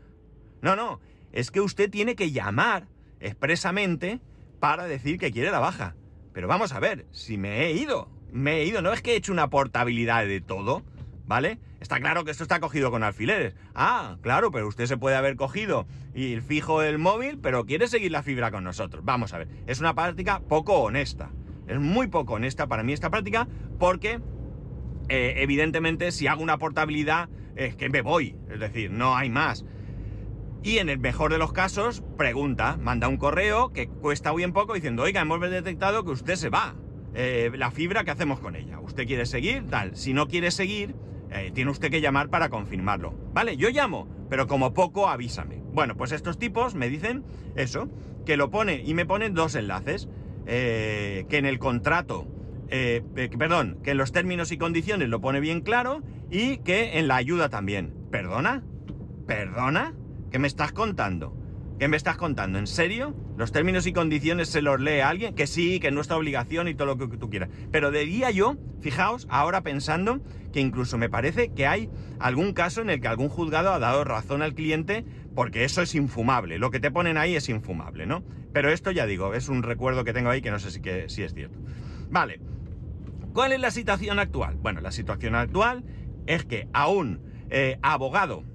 No, 0.62 0.76
no, 0.76 1.00
es 1.32 1.52
que 1.52 1.62
usted 1.62 1.90
tiene 1.90 2.16
que 2.16 2.32
llamar 2.32 2.88
expresamente 3.20 4.20
para 4.60 4.86
decir 4.86 5.20
que 5.20 5.32
quiere 5.32 5.52
la 5.52 5.60
baja. 5.60 5.96
Pero 6.34 6.48
vamos 6.48 6.72
a 6.72 6.80
ver, 6.80 7.06
si 7.12 7.38
me 7.38 7.66
he 7.66 7.74
ido, 7.74 8.10
me 8.32 8.58
he 8.58 8.66
ido, 8.66 8.82
no 8.82 8.94
es 8.94 9.02
que 9.02 9.14
he 9.14 9.16
hecho 9.16 9.32
una 9.32 9.50
portabilidad 9.50 10.26
de 10.26 10.42
todo, 10.42 10.84
¿vale? 11.26 11.60
Está 11.80 12.00
claro 12.00 12.24
que 12.24 12.32
esto 12.32 12.44
está 12.44 12.60
cogido 12.60 12.92
con 12.92 13.04
alfileres. 13.04 13.56
Ah, 13.76 14.18
claro, 14.22 14.52
pero 14.52 14.68
usted 14.68 14.86
se 14.86 14.98
puede 14.98 15.16
haber 15.16 15.36
cogido 15.36 15.86
y 16.16 16.38
fijo 16.38 16.82
el 16.82 16.98
móvil, 16.98 17.38
pero 17.40 17.66
quiere 17.66 17.88
seguir 17.88 18.12
la 18.12 18.24
fibra 18.24 18.52
con 18.52 18.64
nosotros. 18.64 19.04
Vamos 19.06 19.34
a 19.34 19.40
ver, 19.40 19.48
es 19.68 19.80
una 19.80 19.94
práctica 19.94 20.40
poco 20.40 20.80
honesta. 20.80 21.30
Es 21.68 21.80
muy 21.80 22.08
poco 22.08 22.34
honesta 22.34 22.68
para 22.68 22.84
mí 22.84 22.94
esta 22.94 23.10
práctica 23.10 23.48
porque, 23.80 24.20
eh, 25.10 25.34
evidentemente, 25.38 26.12
si 26.12 26.28
hago 26.28 26.42
una 26.42 26.58
portabilidad, 26.58 27.30
es 27.56 27.76
que 27.76 27.90
me 27.90 28.02
voy. 28.02 28.36
Es 28.50 28.60
decir, 28.60 28.92
no 28.92 29.16
hay 29.16 29.30
más. 29.30 29.66
Y 30.64 30.80
en 30.80 30.90
el 30.90 31.00
mejor 31.00 31.32
de 31.32 31.38
los 31.38 31.54
casos, 31.54 32.04
pregunta, 32.18 32.78
manda 32.82 33.08
un 33.08 33.18
correo 33.18 33.72
que 33.72 33.88
cuesta 33.88 34.34
bien 34.34 34.54
poco 34.54 34.74
diciendo, 34.74 35.04
oiga, 35.04 35.22
hemos 35.22 35.40
detectado 35.42 36.04
que 36.04 36.12
usted 36.12 36.36
se 36.36 36.50
va. 36.50 36.76
Eh, 37.14 37.52
la 37.56 37.72
fibra, 37.72 38.04
¿qué 38.04 38.12
hacemos 38.12 38.40
con 38.40 38.56
ella? 38.56 38.80
¿Usted 38.80 39.08
quiere 39.08 39.26
seguir? 39.26 39.66
Tal. 39.70 39.96
Si 39.96 40.14
no 40.14 40.28
quiere 40.28 40.52
seguir, 40.52 40.96
eh, 41.32 41.52
tiene 41.54 41.72
usted 41.72 41.90
que 41.90 42.02
llamar 42.02 42.30
para 42.30 42.50
confirmarlo. 42.50 43.14
Vale, 43.34 43.58
yo 43.58 43.70
llamo, 43.70 44.08
pero 44.30 44.48
como 44.48 44.74
poco 44.74 45.08
avísame. 45.08 45.62
Bueno, 45.74 45.96
pues 45.96 46.12
estos 46.12 46.38
tipos 46.38 46.76
me 46.76 46.90
dicen 46.90 47.24
eso, 47.56 47.90
que 48.26 48.38
lo 48.38 48.50
pone 48.50 48.82
y 48.84 48.94
me 48.94 49.06
ponen 49.06 49.34
dos 49.34 49.56
enlaces. 49.56 50.10
Eh, 50.48 51.26
que 51.30 51.38
en 51.38 51.46
el 51.46 51.60
contrato, 51.60 52.26
perdón, 53.38 53.80
que 53.84 53.92
en 53.92 53.98
los 53.98 54.12
términos 54.12 54.52
y 54.52 54.58
condiciones 54.58 55.10
lo 55.10 55.22
pone 55.22 55.40
bien 55.40 55.62
claro 55.62 56.02
y 56.32 56.58
que 56.58 56.98
en 57.00 57.08
la 57.08 57.18
ayuda 57.18 57.50
también. 57.50 57.94
¿Perdona? 58.12 58.64
¿Perdona? 59.26 59.94
¿Qué 60.32 60.40
me 60.40 60.48
estás 60.48 60.72
contando? 60.72 61.36
¿Qué 61.80 61.88
me 61.88 61.98
estás 61.98 62.18
contando? 62.18 62.58
¿En 62.58 62.66
serio? 62.66 63.16
¿Los 63.38 63.52
términos 63.52 63.86
y 63.86 63.94
condiciones 63.94 64.50
se 64.50 64.64
los 64.64 64.80
lee 64.80 65.02
alguien? 65.02 65.36
Que 65.36 65.46
sí, 65.46 65.80
que 65.80 65.88
es 65.88 65.94
nuestra 65.94 66.18
obligación 66.18 66.68
y 66.68 66.74
todo 66.74 66.88
lo 66.88 66.98
que 66.98 67.18
tú 67.18 67.30
quieras. 67.30 67.50
Pero 67.72 67.92
diría 67.92 68.32
yo, 68.32 68.58
fijaos, 68.82 69.28
ahora 69.30 69.62
pensando 69.62 70.22
que 70.52 70.60
incluso 70.60 70.98
me 70.98 71.08
parece 71.08 71.50
que 71.50 71.68
hay 71.68 71.90
algún 72.20 72.54
caso 72.54 72.82
en 72.82 72.90
el 72.90 73.00
que 73.00 73.08
algún 73.08 73.30
juzgado 73.30 73.72
ha 73.72 73.80
dado 73.80 74.04
razón 74.04 74.42
al 74.42 74.56
cliente 74.56 75.06
porque 75.38 75.66
eso 75.66 75.84
es 75.84 75.94
infumable. 75.94 76.58
Lo 76.58 76.72
que 76.72 76.80
te 76.80 76.90
ponen 76.90 77.16
ahí 77.16 77.36
es 77.36 77.48
infumable, 77.48 78.08
¿no? 78.08 78.24
Pero 78.54 78.72
esto 78.72 78.90
ya 78.90 79.06
digo, 79.06 79.36
es 79.36 79.50
un 79.50 79.62
recuerdo 79.62 80.04
que 80.04 80.12
tengo 80.12 80.32
ahí 80.32 80.42
que 80.42 80.50
no 80.50 80.58
sé 80.58 80.72
si, 80.72 80.82
que, 80.82 81.04
es 81.04 81.14
cierto. 81.14 81.60
Vale. 82.10 82.40
¿Cuál 83.34 83.52
es 83.52 83.60
la 83.60 83.70
situación 83.70 84.18
actual? 84.18 84.56
Bueno, 84.56 84.82
la 84.82 84.92
situación 84.92 85.36
actual 85.36 85.84
es 86.26 86.44
que 86.44 86.68
a 86.74 86.88
un 86.88 87.22
eh, 87.52 87.78
abogado 87.84 88.46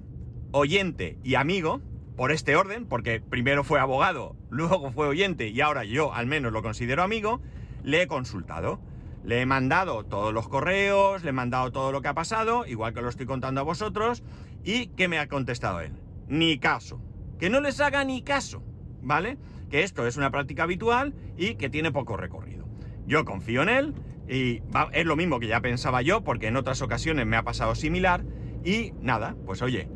oyente 0.51 1.17
y 1.23 1.35
amigo, 1.35 1.79
por 2.17 2.33
este 2.33 2.57
orden, 2.57 2.85
porque 2.85 3.21
primero 3.21 3.63
fue 3.63 3.79
abogado, 3.79 4.35
luego 4.49 4.91
fue 4.91 5.07
oyente 5.07 5.47
y 5.47 5.61
ahora 5.61 5.85
yo 5.85 6.13
al 6.13 6.27
menos 6.27 6.51
lo 6.51 6.63
considero 6.63 7.01
amigo, 7.01 7.41
le 7.81 8.01
he 8.01 8.07
consultado. 8.07 8.81
Le 9.23 9.39
he 9.39 9.45
mandado 9.45 10.03
todos 10.03 10.33
los 10.33 10.49
correos, 10.49 11.23
le 11.23 11.29
he 11.29 11.31
mandado 11.31 11.71
todo 11.71 11.93
lo 11.93 12.01
que 12.01 12.09
ha 12.09 12.13
pasado, 12.13 12.65
igual 12.65 12.93
que 12.93 13.01
lo 13.01 13.07
estoy 13.07 13.25
contando 13.25 13.61
a 13.61 13.63
vosotros, 13.63 14.21
y 14.65 14.87
que 14.87 15.07
me 15.07 15.17
ha 15.17 15.29
contestado 15.29 15.79
él. 15.79 15.93
Ni 16.33 16.57
caso. 16.57 16.99
Que 17.37 17.51
no 17.51 17.61
les 17.61 17.79
haga 17.79 18.03
ni 18.03 18.23
caso, 18.23 18.63
¿vale? 19.03 19.37
Que 19.69 19.83
esto 19.83 20.07
es 20.07 20.17
una 20.17 20.31
práctica 20.31 20.63
habitual 20.63 21.13
y 21.37 21.55
que 21.55 21.69
tiene 21.69 21.91
poco 21.91 22.17
recorrido. 22.17 22.67
Yo 23.05 23.23
confío 23.23 23.61
en 23.61 23.69
él 23.69 23.93
y 24.27 24.63
es 24.93 25.05
lo 25.05 25.15
mismo 25.15 25.39
que 25.39 25.45
ya 25.45 25.61
pensaba 25.61 26.01
yo, 26.01 26.23
porque 26.23 26.47
en 26.47 26.57
otras 26.57 26.81
ocasiones 26.81 27.27
me 27.27 27.37
ha 27.37 27.43
pasado 27.43 27.75
similar, 27.75 28.25
y 28.63 28.93
nada, 28.99 29.35
pues 29.45 29.61
oye, 29.61 29.89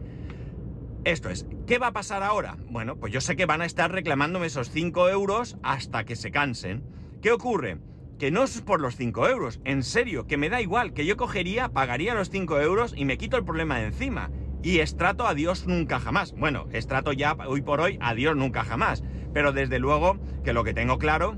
Esto 1.08 1.30
es, 1.30 1.46
¿qué 1.66 1.80
va 1.80 1.88
a 1.88 1.94
pasar 1.94 2.22
ahora? 2.22 2.58
Bueno, 2.70 2.98
pues 2.98 3.14
yo 3.14 3.22
sé 3.22 3.38
que 3.38 3.46
van 3.46 3.62
a 3.62 3.66
estar 3.66 3.90
reclamándome 3.90 4.48
esos 4.48 4.70
5 4.72 5.08
euros 5.08 5.58
hasta 5.64 6.04
que 6.04 6.18
se 6.18 6.32
cansen. 6.32 6.84
¿Qué 7.22 7.32
ocurre? 7.32 7.78
Que 8.20 8.30
no 8.30 8.44
es 8.44 8.60
por 8.60 8.82
los 8.82 8.98
5 8.98 9.30
euros, 9.30 9.62
en 9.64 9.84
serio, 9.84 10.28
que 10.28 10.36
me 10.36 10.50
da 10.50 10.62
igual, 10.62 10.94
que 10.94 11.06
yo 11.06 11.16
cogería, 11.16 11.70
pagaría 11.70 12.14
los 12.14 12.30
5 12.30 12.60
euros 12.60 12.94
y 12.94 13.06
me 13.06 13.18
quito 13.18 13.38
el 13.38 13.46
problema 13.46 13.80
de 13.80 13.86
encima. 13.86 14.32
Y 14.64 14.80
estrato 14.80 15.28
adiós 15.28 15.68
nunca 15.68 16.00
jamás. 16.00 16.34
Bueno, 16.34 16.68
estrato 16.72 17.14
ya 17.14 17.36
hoy 17.48 17.62
por 17.62 17.80
hoy 17.80 17.98
adiós 18.02 18.36
nunca 18.36 18.64
jamás. 18.64 19.04
Pero 19.34 19.52
desde 19.52 19.80
luego 19.80 20.18
que 20.44 20.54
lo 20.54 20.64
que 20.64 20.74
tengo 20.74 20.98
claro 20.98 21.36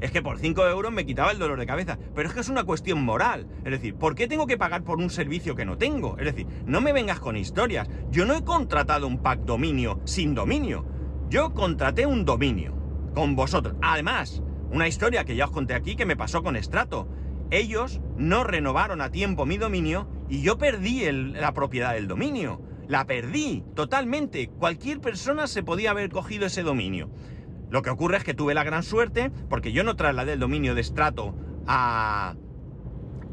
es 0.00 0.10
que 0.10 0.22
por 0.22 0.38
5 0.38 0.66
euros 0.66 0.92
me 0.92 1.06
quitaba 1.06 1.30
el 1.30 1.38
dolor 1.38 1.58
de 1.58 1.66
cabeza. 1.66 1.98
Pero 2.14 2.28
es 2.28 2.34
que 2.34 2.40
es 2.40 2.48
una 2.48 2.64
cuestión 2.64 3.04
moral. 3.04 3.46
Es 3.64 3.72
decir, 3.72 3.94
¿por 3.94 4.14
qué 4.14 4.28
tengo 4.28 4.46
que 4.46 4.58
pagar 4.58 4.84
por 4.84 4.98
un 4.98 5.10
servicio 5.10 5.54
que 5.54 5.64
no 5.64 5.78
tengo? 5.78 6.18
Es 6.18 6.24
decir, 6.24 6.46
no 6.66 6.80
me 6.80 6.92
vengas 6.92 7.20
con 7.20 7.36
historias. 7.36 7.88
Yo 8.10 8.24
no 8.24 8.34
he 8.34 8.44
contratado 8.44 9.06
un 9.06 9.22
pack 9.22 9.40
dominio 9.40 10.00
sin 10.04 10.34
dominio. 10.34 10.86
Yo 11.28 11.54
contraté 11.54 12.06
un 12.06 12.24
dominio 12.24 12.74
con 13.14 13.36
vosotros. 13.36 13.76
Además, 13.82 14.42
una 14.70 14.88
historia 14.88 15.24
que 15.24 15.36
ya 15.36 15.46
os 15.46 15.50
conté 15.50 15.74
aquí 15.74 15.96
que 15.96 16.06
me 16.06 16.16
pasó 16.16 16.42
con 16.42 16.56
Strato. 16.62 17.08
Ellos 17.50 18.00
no 18.16 18.44
renovaron 18.44 19.00
a 19.00 19.10
tiempo 19.10 19.46
mi 19.46 19.56
dominio 19.56 20.08
y 20.28 20.42
yo 20.42 20.58
perdí 20.58 21.04
la 21.10 21.52
propiedad 21.52 21.94
del 21.94 22.08
dominio. 22.08 22.60
La 22.88 23.06
perdí 23.06 23.64
totalmente. 23.74 24.48
Cualquier 24.48 25.00
persona 25.00 25.46
se 25.46 25.62
podía 25.62 25.90
haber 25.90 26.10
cogido 26.10 26.46
ese 26.46 26.62
dominio. 26.62 27.10
Lo 27.70 27.82
que 27.82 27.90
ocurre 27.90 28.18
es 28.18 28.24
que 28.24 28.34
tuve 28.34 28.54
la 28.54 28.64
gran 28.64 28.82
suerte 28.82 29.30
porque 29.48 29.72
yo 29.72 29.82
no 29.82 29.96
trasladé 29.96 30.34
el 30.34 30.40
dominio 30.40 30.74
de 30.74 30.84
Strato 30.84 31.34
a... 31.66 32.36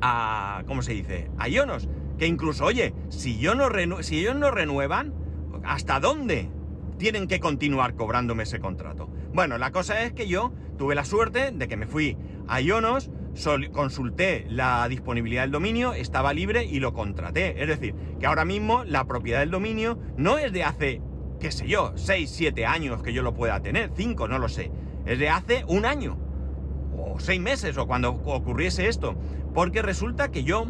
a 0.01 0.63
¿Cómo 0.65 0.81
se 0.81 0.93
dice? 0.93 1.29
A 1.37 1.47
Ionos. 1.47 1.87
Que 2.17 2.27
incluso, 2.27 2.65
oye, 2.65 2.93
si, 3.09 3.37
yo 3.37 3.55
no 3.55 3.69
si 4.01 4.19
ellos 4.19 4.35
no 4.35 4.51
renuevan, 4.51 5.13
¿hasta 5.63 5.99
dónde 5.99 6.49
tienen 6.97 7.27
que 7.27 7.39
continuar 7.39 7.95
cobrándome 7.95 8.43
ese 8.43 8.59
contrato? 8.59 9.09
Bueno, 9.33 9.57
la 9.57 9.71
cosa 9.71 10.03
es 10.03 10.13
que 10.13 10.27
yo 10.27 10.53
tuve 10.77 10.95
la 10.95 11.05
suerte 11.05 11.51
de 11.51 11.67
que 11.67 11.77
me 11.77 11.87
fui 11.87 12.17
a 12.47 12.61
Ionos, 12.61 13.09
consulté 13.71 14.45
la 14.49 14.87
disponibilidad 14.87 15.43
del 15.43 15.51
dominio, 15.51 15.93
estaba 15.93 16.33
libre 16.33 16.65
y 16.65 16.79
lo 16.79 16.93
contraté. 16.93 17.61
Es 17.61 17.67
decir, 17.67 17.95
que 18.19 18.25
ahora 18.25 18.45
mismo 18.45 18.83
la 18.83 19.05
propiedad 19.05 19.39
del 19.39 19.51
dominio 19.51 19.97
no 20.17 20.37
es 20.37 20.51
de 20.53 20.63
hace, 20.63 21.01
qué 21.39 21.51
sé 21.51 21.67
yo, 21.67 21.93
6, 21.95 22.29
7 22.29 22.65
años 22.65 23.01
que 23.01 23.13
yo 23.13 23.23
lo 23.23 23.33
pueda 23.33 23.61
tener, 23.61 23.91
5, 23.95 24.27
no 24.27 24.39
lo 24.39 24.49
sé. 24.49 24.71
Es 25.05 25.19
de 25.19 25.29
hace 25.29 25.65
un 25.67 25.85
año, 25.85 26.17
o 26.95 27.19
6 27.19 27.41
meses, 27.41 27.77
o 27.77 27.87
cuando 27.87 28.11
ocurriese 28.11 28.87
esto. 28.87 29.15
Porque 29.53 29.81
resulta 29.81 30.31
que 30.31 30.43
yo 30.43 30.65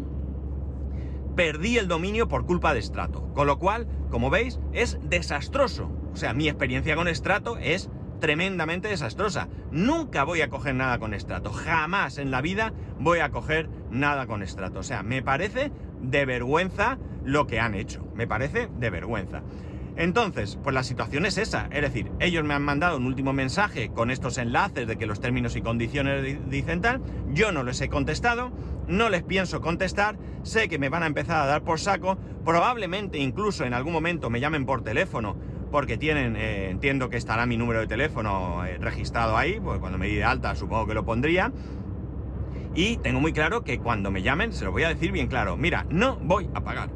perdí 1.36 1.78
el 1.78 1.88
dominio 1.88 2.28
por 2.28 2.46
culpa 2.46 2.74
de 2.74 2.82
Strato. 2.82 3.32
Con 3.34 3.46
lo 3.46 3.58
cual, 3.58 3.86
como 4.10 4.30
veis, 4.30 4.60
es 4.72 4.98
desastroso. 5.02 5.90
O 6.12 6.16
sea, 6.16 6.32
mi 6.32 6.48
experiencia 6.48 6.96
con 6.96 7.12
Strato 7.14 7.58
es 7.58 7.90
tremendamente 8.24 8.88
desastrosa. 8.88 9.48
Nunca 9.70 10.24
voy 10.24 10.40
a 10.40 10.48
coger 10.48 10.74
nada 10.74 10.98
con 10.98 11.12
estrato. 11.12 11.52
Jamás 11.52 12.16
en 12.16 12.30
la 12.30 12.40
vida 12.40 12.72
voy 12.98 13.18
a 13.18 13.28
coger 13.28 13.68
nada 13.90 14.26
con 14.26 14.42
estrato. 14.42 14.78
O 14.78 14.82
sea, 14.82 15.02
me 15.02 15.20
parece 15.20 15.70
de 16.00 16.24
vergüenza 16.24 16.96
lo 17.22 17.46
que 17.46 17.60
han 17.60 17.74
hecho. 17.74 18.08
Me 18.14 18.26
parece 18.26 18.70
de 18.78 18.88
vergüenza. 18.88 19.42
Entonces, 19.96 20.58
pues 20.62 20.72
la 20.72 20.84
situación 20.84 21.26
es 21.26 21.36
esa. 21.36 21.68
Es 21.70 21.82
decir, 21.82 22.12
ellos 22.18 22.44
me 22.44 22.54
han 22.54 22.62
mandado 22.62 22.96
un 22.96 23.04
último 23.04 23.34
mensaje 23.34 23.90
con 23.90 24.10
estos 24.10 24.38
enlaces 24.38 24.86
de 24.86 24.96
que 24.96 25.04
los 25.04 25.20
términos 25.20 25.54
y 25.54 25.60
condiciones 25.60 26.38
dicen 26.48 26.80
tal. 26.80 27.02
Yo 27.34 27.52
no 27.52 27.62
les 27.62 27.78
he 27.82 27.90
contestado. 27.90 28.52
No 28.88 29.10
les 29.10 29.22
pienso 29.22 29.60
contestar. 29.60 30.16
Sé 30.44 30.70
que 30.70 30.78
me 30.78 30.88
van 30.88 31.02
a 31.02 31.08
empezar 31.08 31.42
a 31.42 31.46
dar 31.46 31.62
por 31.62 31.78
saco. 31.78 32.16
Probablemente 32.42 33.18
incluso 33.18 33.66
en 33.66 33.74
algún 33.74 33.92
momento 33.92 34.30
me 34.30 34.40
llamen 34.40 34.64
por 34.64 34.82
teléfono 34.82 35.36
porque 35.74 35.98
tienen, 35.98 36.36
eh, 36.36 36.70
entiendo 36.70 37.10
que 37.10 37.16
estará 37.16 37.46
mi 37.46 37.56
número 37.56 37.80
de 37.80 37.88
teléfono 37.88 38.64
eh, 38.64 38.78
registrado 38.78 39.36
ahí, 39.36 39.58
pues 39.58 39.80
cuando 39.80 39.98
me 39.98 40.06
di 40.06 40.14
de 40.14 40.22
alta 40.22 40.54
supongo 40.54 40.86
que 40.86 40.94
lo 40.94 41.04
pondría. 41.04 41.50
Y 42.76 42.98
tengo 42.98 43.20
muy 43.20 43.32
claro 43.32 43.64
que 43.64 43.80
cuando 43.80 44.12
me 44.12 44.22
llamen 44.22 44.52
se 44.52 44.64
lo 44.64 44.70
voy 44.70 44.84
a 44.84 44.88
decir 44.90 45.10
bien 45.10 45.26
claro, 45.26 45.56
mira, 45.56 45.84
no 45.90 46.16
voy 46.18 46.48
a 46.54 46.60
pagar. 46.60 46.90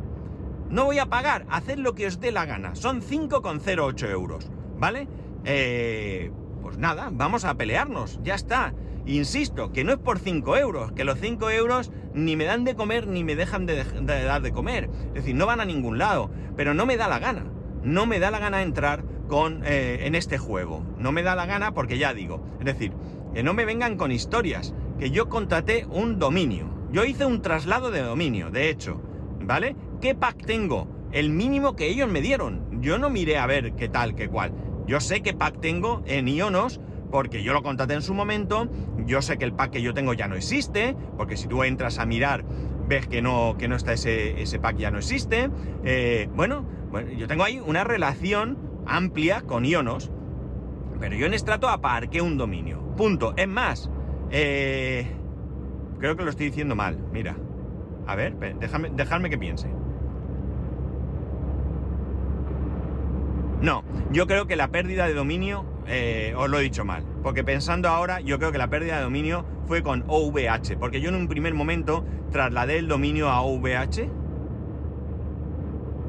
No 0.70 0.84
voy 0.84 1.00
a 1.00 1.06
pagar, 1.06 1.44
haced 1.50 1.78
lo 1.78 1.96
que 1.96 2.06
os 2.06 2.20
dé 2.20 2.30
la 2.30 2.44
gana. 2.44 2.76
Son 2.76 3.02
5,08 3.02 4.10
euros, 4.10 4.48
¿vale? 4.78 5.08
Eh, 5.44 6.30
pues 6.62 6.78
nada, 6.78 7.10
vamos 7.12 7.44
a 7.44 7.56
pelearnos, 7.56 8.20
ya 8.22 8.36
está. 8.36 8.74
Insisto, 9.06 9.72
que 9.72 9.82
no 9.82 9.90
es 9.90 9.98
por 9.98 10.20
5 10.20 10.56
euros, 10.56 10.92
que 10.92 11.02
los 11.02 11.18
5 11.18 11.50
euros 11.50 11.90
ni 12.14 12.36
me 12.36 12.44
dan 12.44 12.62
de 12.62 12.76
comer 12.76 13.08
ni 13.08 13.24
me 13.24 13.34
dejan 13.34 13.66
de, 13.66 13.82
de 13.82 14.22
dar 14.22 14.40
de 14.40 14.52
comer. 14.52 14.88
Es 15.08 15.14
decir, 15.14 15.34
no 15.34 15.46
van 15.46 15.60
a 15.60 15.64
ningún 15.64 15.98
lado, 15.98 16.30
pero 16.56 16.74
no 16.74 16.86
me 16.86 16.96
da 16.96 17.08
la 17.08 17.18
gana 17.18 17.57
no 17.82 18.06
me 18.06 18.18
da 18.18 18.30
la 18.30 18.38
gana 18.38 18.62
entrar 18.62 19.04
con, 19.28 19.62
eh, 19.64 20.06
en 20.06 20.14
este 20.14 20.38
juego. 20.38 20.82
No 20.98 21.12
me 21.12 21.22
da 21.22 21.36
la 21.36 21.46
gana 21.46 21.72
porque 21.72 21.98
ya 21.98 22.14
digo, 22.14 22.42
es 22.58 22.64
decir, 22.64 22.92
que 23.34 23.42
no 23.42 23.54
me 23.54 23.64
vengan 23.64 23.96
con 23.96 24.10
historias, 24.10 24.74
que 24.98 25.10
yo 25.10 25.28
contraté 25.28 25.86
un 25.90 26.18
dominio. 26.18 26.66
Yo 26.90 27.04
hice 27.04 27.26
un 27.26 27.42
traslado 27.42 27.90
de 27.90 28.00
dominio, 28.00 28.50
de 28.50 28.70
hecho, 28.70 29.00
¿vale? 29.40 29.76
¿Qué 30.00 30.14
pack 30.14 30.44
tengo? 30.44 30.88
El 31.12 31.30
mínimo 31.30 31.76
que 31.76 31.88
ellos 31.88 32.08
me 32.08 32.20
dieron. 32.20 32.80
Yo 32.80 32.98
no 32.98 33.10
miré 33.10 33.38
a 33.38 33.46
ver 33.46 33.74
qué 33.74 33.88
tal, 33.88 34.14
qué 34.14 34.28
cual. 34.28 34.52
Yo 34.86 35.00
sé 35.00 35.20
qué 35.20 35.34
pack 35.34 35.60
tengo 35.60 36.02
en 36.06 36.28
Ionos 36.28 36.80
porque 37.10 37.42
yo 37.42 37.52
lo 37.52 37.62
contraté 37.62 37.94
en 37.94 38.02
su 38.02 38.14
momento. 38.14 38.68
Yo 39.06 39.22
sé 39.22 39.38
que 39.38 39.44
el 39.44 39.52
pack 39.52 39.72
que 39.72 39.82
yo 39.82 39.94
tengo 39.94 40.14
ya 40.14 40.28
no 40.28 40.34
existe, 40.34 40.96
porque 41.16 41.36
si 41.36 41.46
tú 41.46 41.62
entras 41.62 41.98
a 41.98 42.06
mirar 42.06 42.44
ves 42.88 43.06
que 43.06 43.22
no, 43.22 43.56
que 43.58 43.68
no 43.68 43.76
está 43.76 43.92
ese, 43.92 44.40
ese 44.40 44.58
pack, 44.58 44.78
ya 44.78 44.90
no 44.90 44.98
existe. 44.98 45.50
Eh, 45.84 46.28
bueno, 46.34 46.64
bueno, 46.90 47.10
yo 47.12 47.26
tengo 47.26 47.44
ahí 47.44 47.60
una 47.64 47.84
relación 47.84 48.58
amplia 48.86 49.42
con 49.42 49.64
Ionos, 49.64 50.10
pero 50.98 51.16
yo 51.16 51.26
en 51.26 51.34
estrato 51.34 51.68
aparqué 51.68 52.20
un 52.20 52.36
dominio. 52.36 52.80
Punto. 52.96 53.34
Es 53.36 53.48
más, 53.48 53.90
eh, 54.30 55.06
creo 55.98 56.16
que 56.16 56.24
lo 56.24 56.30
estoy 56.30 56.46
diciendo 56.46 56.74
mal. 56.74 56.98
Mira, 57.12 57.36
a 58.06 58.16
ver, 58.16 58.36
déjame, 58.58 58.90
dejadme 58.90 59.30
que 59.30 59.38
piense. 59.38 59.68
No, 63.60 63.82
yo 64.12 64.26
creo 64.26 64.46
que 64.46 64.54
la 64.54 64.68
pérdida 64.68 65.06
de 65.06 65.14
dominio, 65.14 65.64
eh, 65.86 66.32
os 66.36 66.48
lo 66.48 66.60
he 66.60 66.62
dicho 66.62 66.84
mal, 66.84 67.04
porque 67.22 67.42
pensando 67.42 67.88
ahora, 67.88 68.20
yo 68.20 68.38
creo 68.38 68.52
que 68.52 68.58
la 68.58 68.70
pérdida 68.70 68.96
de 68.98 69.02
dominio 69.02 69.44
fue 69.66 69.82
con 69.82 70.04
OVH, 70.06 70.76
porque 70.78 71.00
yo 71.00 71.08
en 71.08 71.16
un 71.16 71.28
primer 71.28 71.54
momento 71.54 72.04
trasladé 72.30 72.78
el 72.78 72.88
dominio 72.88 73.28
a 73.28 73.42
OVH. 73.42 74.08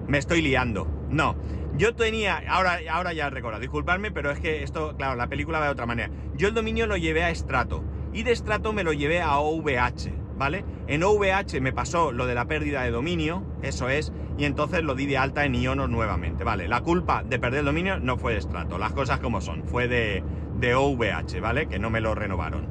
Me 0.10 0.17
estoy 0.17 0.41
liando. 0.41 0.88
No, 1.10 1.36
yo 1.78 1.95
tenía, 1.95 2.41
ahora, 2.50 2.80
ahora 2.91 3.13
ya 3.13 3.30
recuerdo, 3.30 3.60
disculpadme, 3.60 4.12
pero 4.12 4.32
es 4.32 4.39
que 4.39 4.63
esto, 4.63 4.95
claro, 4.98 5.15
la 5.15 5.28
película 5.28 5.60
va 5.60 5.65
de 5.65 5.72
otra 5.72 5.86
manera. 5.86 6.10
Yo 6.36 6.48
el 6.48 6.54
dominio 6.54 6.88
lo 6.88 6.98
llevé 6.98 7.24
a 7.24 7.34
Strato 7.34 7.84
y 8.12 8.24
de 8.24 8.36
Strato 8.36 8.74
me 8.74 8.84
lo 8.84 8.91
llevé 8.91 9.22
a 9.22 9.38
OVH, 9.38 10.12
¿vale? 10.36 10.65
En 10.88 11.04
OVH 11.04 11.62
me 11.62 11.72
pasó 11.72 12.12
lo 12.12 12.26
de 12.26 12.34
la 12.34 12.45
pérdida 12.45 12.82
de 12.82 12.91
dominio, 12.91 13.43
eso 13.62 13.88
es, 13.88 14.12
y 14.38 14.45
entonces 14.45 14.84
lo 14.84 14.95
di 14.95 15.06
de 15.06 15.17
alta 15.17 15.45
en 15.45 15.54
Ionos 15.54 15.89
nuevamente, 15.89 16.43
¿vale? 16.43 16.67
La 16.67 16.82
culpa 16.82 17.24
de 17.24 17.38
perder 17.38 17.60
el 17.60 17.67
dominio 17.67 18.00
no 18.00 18.17
fue 18.17 18.34
de 18.34 18.41
Strato, 18.41 18.80
las 18.80 18.93
cosas 18.93 19.19
como 19.19 19.39
son, 19.39 19.63
fue 19.63 19.88
de, 19.88 20.24
de 20.60 20.74
OVH, 20.74 21.39
¿vale? 21.39 21.67
Que 21.67 21.78
no 21.78 21.89
me 21.91 22.02
lo 22.02 22.15
renovaron. 22.15 22.67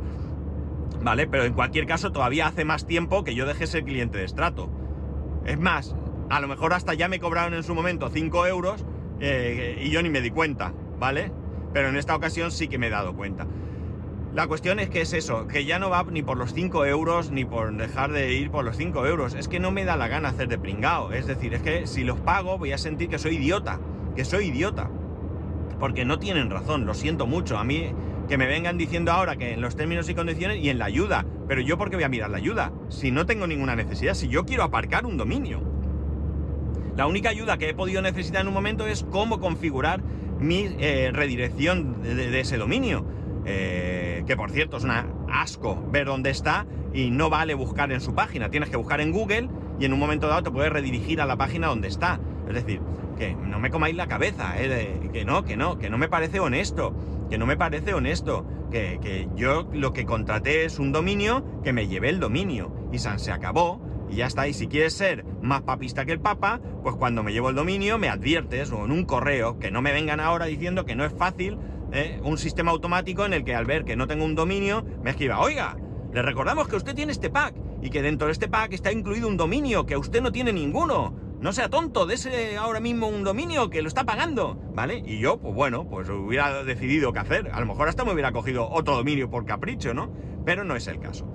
¿Vale? 1.00 1.28
Pero 1.28 1.44
en 1.44 1.52
cualquier 1.52 1.86
caso 1.86 2.10
todavía 2.10 2.48
hace 2.48 2.64
más 2.64 2.84
tiempo 2.84 3.22
que 3.22 3.36
yo 3.36 3.46
dejé 3.46 3.68
ser 3.68 3.84
cliente 3.84 4.18
de 4.18 4.26
Strato. 4.26 4.68
Es 5.44 5.58
más, 5.58 5.94
a 6.30 6.40
lo 6.40 6.48
mejor 6.48 6.72
hasta 6.72 6.94
ya 6.94 7.08
me 7.08 7.20
cobraron 7.20 7.54
en 7.54 7.62
su 7.62 7.74
momento 7.74 8.10
5 8.10 8.46
euros 8.46 8.84
eh, 9.20 9.80
y 9.82 9.90
yo 9.90 10.02
ni 10.02 10.10
me 10.10 10.20
di 10.20 10.30
cuenta, 10.30 10.72
¿vale? 10.98 11.32
Pero 11.72 11.88
en 11.88 11.96
esta 11.96 12.14
ocasión 12.14 12.50
sí 12.50 12.68
que 12.68 12.78
me 12.78 12.88
he 12.88 12.90
dado 12.90 13.14
cuenta. 13.14 13.46
La 14.34 14.46
cuestión 14.46 14.78
es 14.78 14.90
que 14.90 15.00
es 15.00 15.14
eso, 15.14 15.48
que 15.48 15.64
ya 15.64 15.78
no 15.78 15.90
va 15.90 16.04
ni 16.04 16.22
por 16.22 16.36
los 16.36 16.52
5 16.52 16.84
euros 16.86 17.30
ni 17.30 17.44
por 17.44 17.74
dejar 17.76 18.12
de 18.12 18.34
ir 18.34 18.50
por 18.50 18.64
los 18.64 18.76
5 18.76 19.06
euros. 19.06 19.34
Es 19.34 19.48
que 19.48 19.58
no 19.58 19.70
me 19.70 19.84
da 19.84 19.96
la 19.96 20.08
gana 20.08 20.28
hacer 20.28 20.48
de 20.48 20.58
pringao. 20.58 21.12
Es 21.12 21.26
decir, 21.26 21.54
es 21.54 21.62
que 21.62 21.86
si 21.86 22.04
los 22.04 22.20
pago 22.20 22.58
voy 22.58 22.72
a 22.72 22.78
sentir 22.78 23.08
que 23.08 23.18
soy 23.18 23.36
idiota. 23.36 23.80
Que 24.14 24.24
soy 24.24 24.46
idiota. 24.46 24.90
Porque 25.80 26.04
no 26.04 26.18
tienen 26.18 26.50
razón, 26.50 26.84
lo 26.84 26.94
siento 26.94 27.26
mucho. 27.26 27.56
A 27.58 27.64
mí 27.64 27.92
que 28.28 28.36
me 28.36 28.46
vengan 28.46 28.76
diciendo 28.76 29.10
ahora 29.10 29.36
que 29.36 29.54
en 29.54 29.62
los 29.62 29.74
términos 29.74 30.08
y 30.10 30.14
condiciones 30.14 30.58
y 30.58 30.68
en 30.68 30.78
la 30.78 30.84
ayuda. 30.84 31.24
Pero 31.48 31.62
yo 31.62 31.78
por 31.78 31.88
qué 31.88 31.96
voy 31.96 32.04
a 32.04 32.10
mirar 32.10 32.30
la 32.30 32.36
ayuda? 32.36 32.70
Si 32.90 33.10
no 33.10 33.24
tengo 33.24 33.46
ninguna 33.46 33.74
necesidad, 33.74 34.14
si 34.14 34.28
yo 34.28 34.44
quiero 34.44 34.62
aparcar 34.62 35.06
un 35.06 35.16
dominio. 35.16 35.62
La 36.98 37.06
única 37.06 37.28
ayuda 37.28 37.58
que 37.58 37.68
he 37.68 37.74
podido 37.74 38.02
necesitar 38.02 38.40
en 38.40 38.48
un 38.48 38.54
momento 38.54 38.88
es 38.88 39.04
cómo 39.04 39.38
configurar 39.38 40.02
mi 40.40 40.68
eh, 40.80 41.12
redirección 41.12 42.02
de 42.02 42.40
ese 42.40 42.56
dominio. 42.56 43.06
Eh, 43.46 44.24
que 44.26 44.36
por 44.36 44.50
cierto 44.50 44.78
es 44.78 44.82
un 44.82 44.90
asco 45.30 45.80
ver 45.92 46.06
dónde 46.06 46.30
está 46.30 46.66
y 46.92 47.10
no 47.10 47.30
vale 47.30 47.54
buscar 47.54 47.92
en 47.92 48.00
su 48.00 48.16
página, 48.16 48.50
tienes 48.50 48.68
que 48.68 48.76
buscar 48.76 49.00
en 49.00 49.12
Google 49.12 49.48
y 49.78 49.84
en 49.84 49.92
un 49.92 50.00
momento 50.00 50.26
dado 50.26 50.42
te 50.42 50.50
puedes 50.50 50.72
redirigir 50.72 51.20
a 51.20 51.26
la 51.26 51.36
página 51.36 51.68
donde 51.68 51.86
está. 51.86 52.18
Es 52.48 52.54
decir, 52.54 52.80
que 53.16 53.32
no 53.32 53.60
me 53.60 53.70
comáis 53.70 53.94
la 53.94 54.08
cabeza, 54.08 54.54
eh, 54.58 55.08
que 55.12 55.24
no, 55.24 55.44
que 55.44 55.56
no, 55.56 55.78
que 55.78 55.90
no 55.90 55.98
me 55.98 56.08
parece 56.08 56.40
honesto, 56.40 56.96
que 57.30 57.38
no 57.38 57.46
me 57.46 57.56
parece 57.56 57.94
honesto, 57.94 58.44
que, 58.72 59.28
yo 59.36 59.68
lo 59.72 59.92
que 59.92 60.04
contraté 60.04 60.64
es 60.64 60.80
un 60.80 60.90
dominio 60.90 61.44
que 61.62 61.72
me 61.72 61.86
llevé 61.86 62.08
el 62.08 62.18
dominio 62.18 62.72
y 62.92 62.98
San 62.98 63.20
se 63.20 63.30
acabó 63.30 63.80
Y 64.08 64.16
ya 64.16 64.26
está. 64.26 64.48
Y 64.48 64.54
si 64.54 64.68
quieres 64.68 64.94
ser 64.94 65.24
más 65.42 65.62
papista 65.62 66.04
que 66.04 66.12
el 66.12 66.20
Papa, 66.20 66.60
pues 66.82 66.96
cuando 66.96 67.22
me 67.22 67.32
llevo 67.32 67.50
el 67.50 67.54
dominio 67.54 67.98
me 67.98 68.08
adviertes 68.08 68.72
o 68.72 68.84
en 68.84 68.92
un 68.92 69.04
correo 69.04 69.58
que 69.58 69.70
no 69.70 69.82
me 69.82 69.92
vengan 69.92 70.20
ahora 70.20 70.46
diciendo 70.46 70.84
que 70.84 70.94
no 70.94 71.04
es 71.04 71.12
fácil 71.12 71.58
¿eh? 71.92 72.20
un 72.22 72.38
sistema 72.38 72.70
automático 72.70 73.24
en 73.24 73.32
el 73.32 73.44
que 73.44 73.54
al 73.54 73.66
ver 73.66 73.84
que 73.84 73.96
no 73.96 74.06
tengo 74.06 74.24
un 74.24 74.34
dominio 74.34 74.84
me 75.02 75.10
escriba, 75.10 75.40
oiga, 75.40 75.76
le 76.12 76.22
recordamos 76.22 76.68
que 76.68 76.76
usted 76.76 76.94
tiene 76.94 77.12
este 77.12 77.30
pack 77.30 77.54
y 77.82 77.90
que 77.90 78.02
dentro 78.02 78.26
de 78.26 78.32
este 78.32 78.48
pack 78.48 78.72
está 78.72 78.92
incluido 78.92 79.28
un 79.28 79.36
dominio 79.36 79.86
que 79.86 79.96
usted 79.96 80.22
no 80.22 80.32
tiene 80.32 80.52
ninguno. 80.52 81.14
No 81.40 81.52
sea 81.52 81.68
tonto, 81.68 82.04
dese 82.04 82.56
ahora 82.56 82.80
mismo 82.80 83.06
un 83.06 83.22
dominio 83.22 83.70
que 83.70 83.80
lo 83.80 83.86
está 83.86 84.02
pagando, 84.04 84.60
¿vale? 84.74 85.04
Y 85.06 85.20
yo, 85.20 85.38
pues 85.38 85.54
bueno, 85.54 85.88
pues 85.88 86.08
hubiera 86.08 86.64
decidido 86.64 87.12
qué 87.12 87.20
hacer. 87.20 87.50
A 87.52 87.60
lo 87.60 87.66
mejor 87.66 87.88
hasta 87.88 88.04
me 88.04 88.12
hubiera 88.12 88.32
cogido 88.32 88.68
otro 88.68 88.96
dominio 88.96 89.30
por 89.30 89.44
capricho, 89.46 89.94
¿no? 89.94 90.10
Pero 90.44 90.64
no 90.64 90.74
es 90.74 90.88
el 90.88 90.98
caso. 90.98 91.32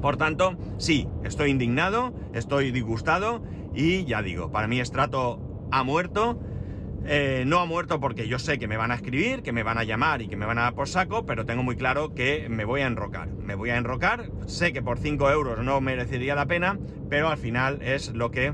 Por 0.00 0.16
tanto, 0.16 0.56
sí, 0.78 1.08
estoy 1.24 1.50
indignado, 1.50 2.14
estoy 2.32 2.70
disgustado 2.70 3.42
y 3.74 4.04
ya 4.04 4.22
digo, 4.22 4.50
para 4.50 4.66
mí 4.66 4.80
Estrato 4.80 5.40
ha 5.70 5.82
muerto. 5.84 6.40
Eh, 7.10 7.44
no 7.46 7.60
ha 7.60 7.64
muerto 7.64 8.00
porque 8.00 8.28
yo 8.28 8.38
sé 8.38 8.58
que 8.58 8.68
me 8.68 8.76
van 8.76 8.90
a 8.90 8.94
escribir, 8.94 9.42
que 9.42 9.52
me 9.52 9.62
van 9.62 9.78
a 9.78 9.84
llamar 9.84 10.20
y 10.20 10.28
que 10.28 10.36
me 10.36 10.44
van 10.44 10.58
a 10.58 10.62
dar 10.62 10.74
por 10.74 10.88
saco, 10.88 11.24
pero 11.24 11.46
tengo 11.46 11.62
muy 11.62 11.76
claro 11.76 12.12
que 12.14 12.48
me 12.50 12.64
voy 12.64 12.82
a 12.82 12.86
enrocar. 12.86 13.28
Me 13.28 13.54
voy 13.54 13.70
a 13.70 13.76
enrocar, 13.76 14.30
sé 14.46 14.72
que 14.72 14.82
por 14.82 14.98
5 14.98 15.30
euros 15.30 15.64
no 15.64 15.80
merecería 15.80 16.34
la 16.34 16.46
pena, 16.46 16.78
pero 17.08 17.28
al 17.28 17.38
final 17.38 17.80
es 17.82 18.12
lo 18.14 18.30
que 18.30 18.52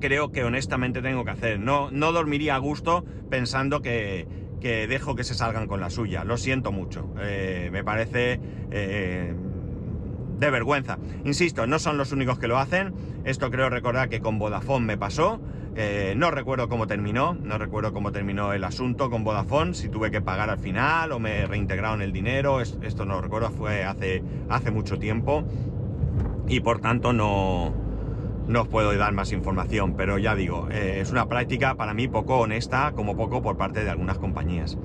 creo 0.00 0.30
que 0.30 0.44
honestamente 0.44 1.02
tengo 1.02 1.24
que 1.24 1.30
hacer. 1.30 1.58
No, 1.58 1.90
no 1.90 2.12
dormiría 2.12 2.54
a 2.54 2.58
gusto 2.58 3.04
pensando 3.30 3.82
que, 3.82 4.26
dejo 4.60 5.14
que 5.14 5.24
se 5.24 5.34
salgan 5.34 5.66
con 5.66 5.80
la 5.80 5.90
suya. 5.90 6.24
Lo 6.24 6.36
siento 6.36 6.72
mucho. 6.72 7.14
Eh, 7.20 7.68
me 7.72 7.84
parece 7.84 8.40
eh, 8.70 9.34
de 10.38 10.50
vergüenza. 10.50 10.98
Insisto, 11.24 11.66
no 11.66 11.78
son 11.78 11.98
los 11.98 12.12
únicos 12.12 12.38
que 12.38 12.48
lo 12.48 12.58
hacen. 12.58 12.94
Esto 13.24 13.50
creo 13.50 13.70
recordar 13.70 14.08
que 14.08 14.20
con 14.20 14.38
Vodafone 14.38 14.86
me 14.86 14.98
pasó. 14.98 15.40
Eh, 15.74 16.14
no 16.16 16.30
recuerdo 16.30 16.68
cómo 16.68 16.86
terminó, 16.86 17.34
no 17.34 17.58
recuerdo 17.58 17.92
cómo 17.92 18.10
terminó 18.10 18.54
el 18.54 18.64
asunto 18.64 19.10
con 19.10 19.24
Vodafone, 19.24 19.74
si 19.74 19.90
tuve 19.90 20.10
que 20.10 20.22
pagar 20.22 20.48
al 20.48 20.56
final 20.56 21.12
o 21.12 21.18
me 21.18 21.46
reintegraron 21.46 22.00
el 22.00 22.14
dinero, 22.14 22.62
esto 22.62 23.04
no 23.04 23.20
recuerdo, 23.20 23.50
fue 23.50 23.84
hace, 23.84 24.22
hace 24.48 24.70
mucho 24.70 24.98
tiempo 24.98 25.44
y 26.48 26.60
por 26.60 26.80
tanto 26.80 27.12
no, 27.12 27.74
no 28.46 28.62
os 28.62 28.68
puedo 28.68 28.96
dar 28.96 29.12
más 29.12 29.32
información, 29.32 29.94
pero 29.96 30.18
ya 30.18 30.34
digo, 30.34 30.68
eh, 30.70 30.98
es 31.00 31.10
una 31.10 31.28
práctica 31.28 31.74
para 31.74 31.94
mí 31.94 32.08
poco 32.08 32.38
honesta, 32.38 32.92
como 32.94 33.16
poco 33.16 33.42
por 33.42 33.56
parte 33.56 33.84
de 33.84 33.90
algunas 33.90 34.18
compañías. 34.18 34.78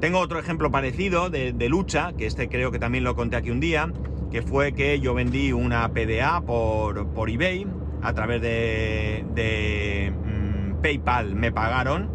Tengo 0.00 0.18
otro 0.18 0.38
ejemplo 0.38 0.70
parecido 0.70 1.28
de, 1.28 1.68
lucha, 1.68 2.14
que 2.14 2.24
este 2.24 2.48
creo 2.48 2.72
que 2.72 2.78
también 2.78 3.04
lo 3.04 3.14
conté 3.14 3.36
aquí 3.36 3.50
un 3.50 3.60
día, 3.60 3.92
que 4.30 4.42
fue 4.42 4.72
que 4.72 5.00
yo 5.00 5.14
vendí 5.14 5.52
una 5.52 5.88
PDA 5.92 6.40
por, 6.42 7.08
por 7.08 7.30
eBay. 7.30 7.66
A 8.02 8.14
través 8.14 8.40
de, 8.40 10.12
mm, 10.24 10.80
PayPal 10.80 11.34
me 11.34 11.52
pagaron 11.52 12.08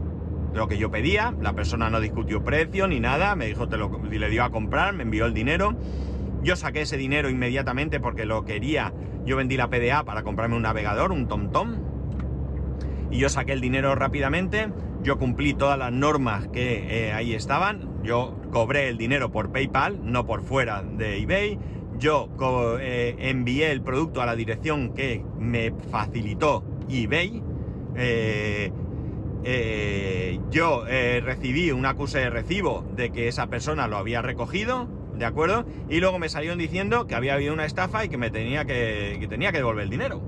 lo 0.56 0.68
que 0.68 0.78
yo 0.78 0.90
pedía, 0.90 1.36
la 1.42 1.54
persona 1.54 1.90
no 1.90 2.00
discutió 2.00 2.44
precio 2.44 2.88
ni 2.88 3.00
nada, 3.00 3.36
me 3.36 3.46
dijo, 3.46 3.68
te 3.68 3.78
le 3.78 4.30
dio 4.30 4.44
a 4.44 4.52
comprar, 4.52 4.94
me 4.94 5.04
envió 5.04 5.26
el 5.26 5.34
dinero, 5.34 5.76
yo 6.44 6.56
saqué 6.56 6.82
ese 6.82 6.96
dinero 6.96 7.30
inmediatamente 7.30 8.00
porque 8.00 8.26
lo 8.26 8.46
quería, 8.46 8.94
yo 9.26 9.36
vendí 9.36 9.58
la 9.58 9.70
PDA 9.70 10.06
para 10.06 10.24
comprarme 10.24 10.56
un 10.56 10.62
navegador, 10.62 11.12
un 11.12 11.28
TomTom, 11.28 11.76
y 13.12 13.18
yo 13.18 13.28
saqué 13.28 13.52
el 13.52 13.60
dinero 13.60 13.96
rápidamente, 13.96 14.70
yo 15.04 15.18
cumplí 15.18 15.54
todas 15.54 15.78
las 15.78 15.92
normas 15.92 16.48
que 16.48 17.08
eh, 17.08 17.14
ahí 17.14 17.34
estaban, 17.34 18.02
yo 18.04 18.40
cobré 18.52 18.88
el 18.88 18.98
dinero 18.98 19.32
por 19.32 19.52
PayPal, 19.52 20.00
no 20.04 20.26
por 20.26 20.42
fuera 20.42 20.84
de 20.84 21.22
eBay, 21.22 21.60
yo 21.98 22.30
eh, 22.82 23.16
envié 23.20 23.72
el 23.72 23.82
producto 23.82 24.22
a 24.22 24.26
la 24.26 24.36
dirección 24.36 24.94
que 24.94 25.24
me 25.40 25.74
facilitó 25.92 26.64
eBay. 26.90 27.42
Eh, 27.96 28.72
eh, 29.44 30.40
yo 30.50 30.86
recibí 30.86 31.72
un 31.72 31.86
acuse 31.86 32.20
de 32.20 32.30
recibo 32.30 32.84
de 32.96 33.12
que 33.12 33.28
esa 33.28 33.48
persona 33.48 33.88
lo 33.88 33.98
había 33.98 34.22
recogido, 34.22 34.88
¿de 35.18 35.26
acuerdo? 35.26 35.66
Y 35.90 36.00
luego 36.00 36.20
me 36.20 36.30
salieron 36.30 36.58
diciendo 36.58 37.08
que 37.08 37.16
había 37.16 37.36
habido 37.36 37.54
una 37.54 37.66
estafa 37.66 38.04
y 38.06 38.10
que 38.10 38.18
me 38.18 38.32
tenía 38.32 38.66
que, 38.66 39.24
tenía 39.30 39.52
que 39.52 39.60
devolver 39.60 39.84
el 39.84 39.90
dinero. 39.90 40.22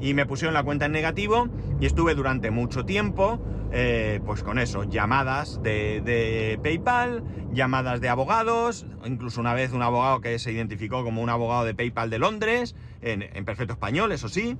Y 0.00 0.14
me 0.14 0.26
pusieron 0.26 0.54
la 0.54 0.62
cuenta 0.62 0.86
en 0.86 0.92
negativo 0.92 1.48
y 1.80 1.86
estuve 1.86 2.14
durante 2.14 2.50
mucho 2.50 2.84
tiempo 2.84 3.40
eh, 3.76 4.20
pues 4.24 4.44
con 4.44 4.60
eso, 4.60 4.84
llamadas 4.84 5.60
de, 5.60 6.60
PayPal, 6.62 7.24
llamadas 7.52 8.00
de 8.00 8.08
abogados, 8.08 8.86
incluso 9.04 9.40
una 9.40 9.52
vez 9.52 9.72
un 9.72 9.82
abogado 9.82 10.20
que 10.20 10.38
se 10.38 10.52
identificó 10.52 11.02
como 11.02 11.20
un 11.20 11.28
abogado 11.28 11.64
de 11.64 11.74
PayPal 11.74 12.08
de 12.08 12.20
Londres, 12.20 12.76
en, 13.02 13.44
perfecto 13.44 13.72
español, 13.72 14.12
eso 14.12 14.28
sí. 14.28 14.56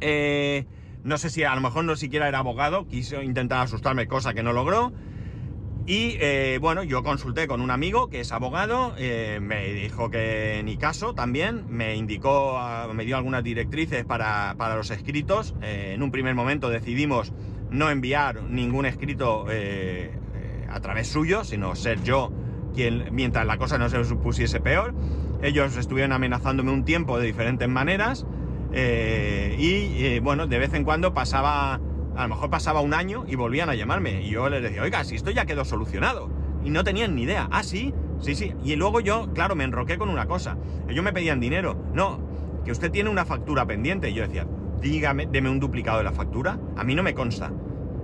Eh, 0.00 0.66
no 1.04 1.16
sé 1.16 1.30
si 1.30 1.44
a 1.44 1.54
lo 1.54 1.60
mejor 1.60 1.84
no 1.84 1.94
siquiera 1.94 2.26
era 2.26 2.40
abogado, 2.40 2.88
quiso 2.88 3.22
intentar 3.22 3.60
asustarme, 3.60 4.08
cosa 4.08 4.34
que 4.34 4.42
no 4.42 4.52
logró. 4.52 4.92
Y 5.86 6.16
eh, 6.18 6.58
bueno, 6.60 6.82
yo 6.82 7.04
consulté 7.04 7.46
con 7.46 7.60
un 7.60 7.70
amigo 7.70 8.08
que 8.10 8.18
es 8.18 8.32
abogado, 8.32 8.94
me 9.40 9.72
dijo 9.74 10.10
que 10.10 10.60
ni 10.64 10.76
caso 10.76 11.14
también, 11.14 11.66
me 11.68 11.94
indicó, 11.94 12.58
me 12.92 13.04
dio 13.04 13.16
algunas 13.16 13.44
directrices 13.44 14.04
para, 14.04 14.56
para 14.58 14.74
los 14.74 14.90
escritos. 14.90 15.54
en 15.62 16.02
un 16.02 16.10
primer 16.10 16.34
momento 16.34 16.68
decidimos 16.68 17.32
no 17.76 17.90
enviar 17.90 18.42
ningún 18.42 18.86
escrito 18.86 19.46
eh, 19.50 20.10
eh, 20.34 20.66
a 20.68 20.80
través 20.80 21.08
suyo, 21.08 21.44
sino 21.44 21.74
ser 21.74 22.02
yo 22.02 22.32
quien, 22.74 23.08
mientras 23.12 23.46
la 23.46 23.58
cosa 23.58 23.78
no 23.78 23.88
se 23.88 23.98
pusiese 24.16 24.60
peor. 24.60 24.94
Ellos 25.42 25.76
estuvieron 25.76 26.12
amenazándome 26.12 26.72
un 26.72 26.84
tiempo 26.84 27.18
de 27.18 27.26
diferentes 27.26 27.68
maneras 27.68 28.26
eh, 28.72 29.54
y 29.58 30.18
bueno, 30.20 30.46
de 30.46 30.58
vez 30.58 30.74
en 30.74 30.84
cuando 30.84 31.14
pasaba, 31.14 31.74
a 31.74 32.22
lo 32.22 32.28
mejor 32.28 32.50
pasaba 32.50 32.80
un 32.80 32.94
año 32.94 33.24
y 33.28 33.36
volvían 33.36 33.68
a 33.68 33.74
llamarme 33.74 34.22
y 34.22 34.30
yo 34.30 34.48
les 34.48 34.62
decía, 34.62 34.82
oiga, 34.82 35.04
si 35.04 35.14
esto 35.14 35.30
ya 35.30 35.44
quedó 35.44 35.64
solucionado 35.64 36.30
y 36.66 36.70
no 36.70 36.82
tenían 36.82 37.14
ni 37.14 37.22
idea. 37.22 37.48
Ah, 37.52 37.62
sí, 37.62 37.94
sí, 38.18 38.34
sí. 38.34 38.52
Y 38.64 38.74
luego 38.74 39.00
yo, 39.00 39.32
claro, 39.32 39.54
me 39.54 39.64
enroqué 39.64 39.98
con 39.98 40.08
una 40.08 40.26
cosa. 40.26 40.56
Ellos 40.88 41.04
me 41.04 41.12
pedían 41.12 41.38
dinero. 41.38 41.76
No, 41.94 42.18
que 42.64 42.72
usted 42.72 42.90
tiene 42.90 43.08
una 43.08 43.24
factura 43.24 43.64
pendiente. 43.66 44.10
Y 44.10 44.14
yo 44.14 44.26
decía, 44.26 44.46
dígame, 44.80 45.26
deme 45.26 45.48
un 45.48 45.60
duplicado 45.60 45.98
de 45.98 46.04
la 46.04 46.12
factura. 46.12 46.58
A 46.76 46.82
mí 46.82 46.96
no 46.96 47.04
me 47.04 47.14
consta. 47.14 47.52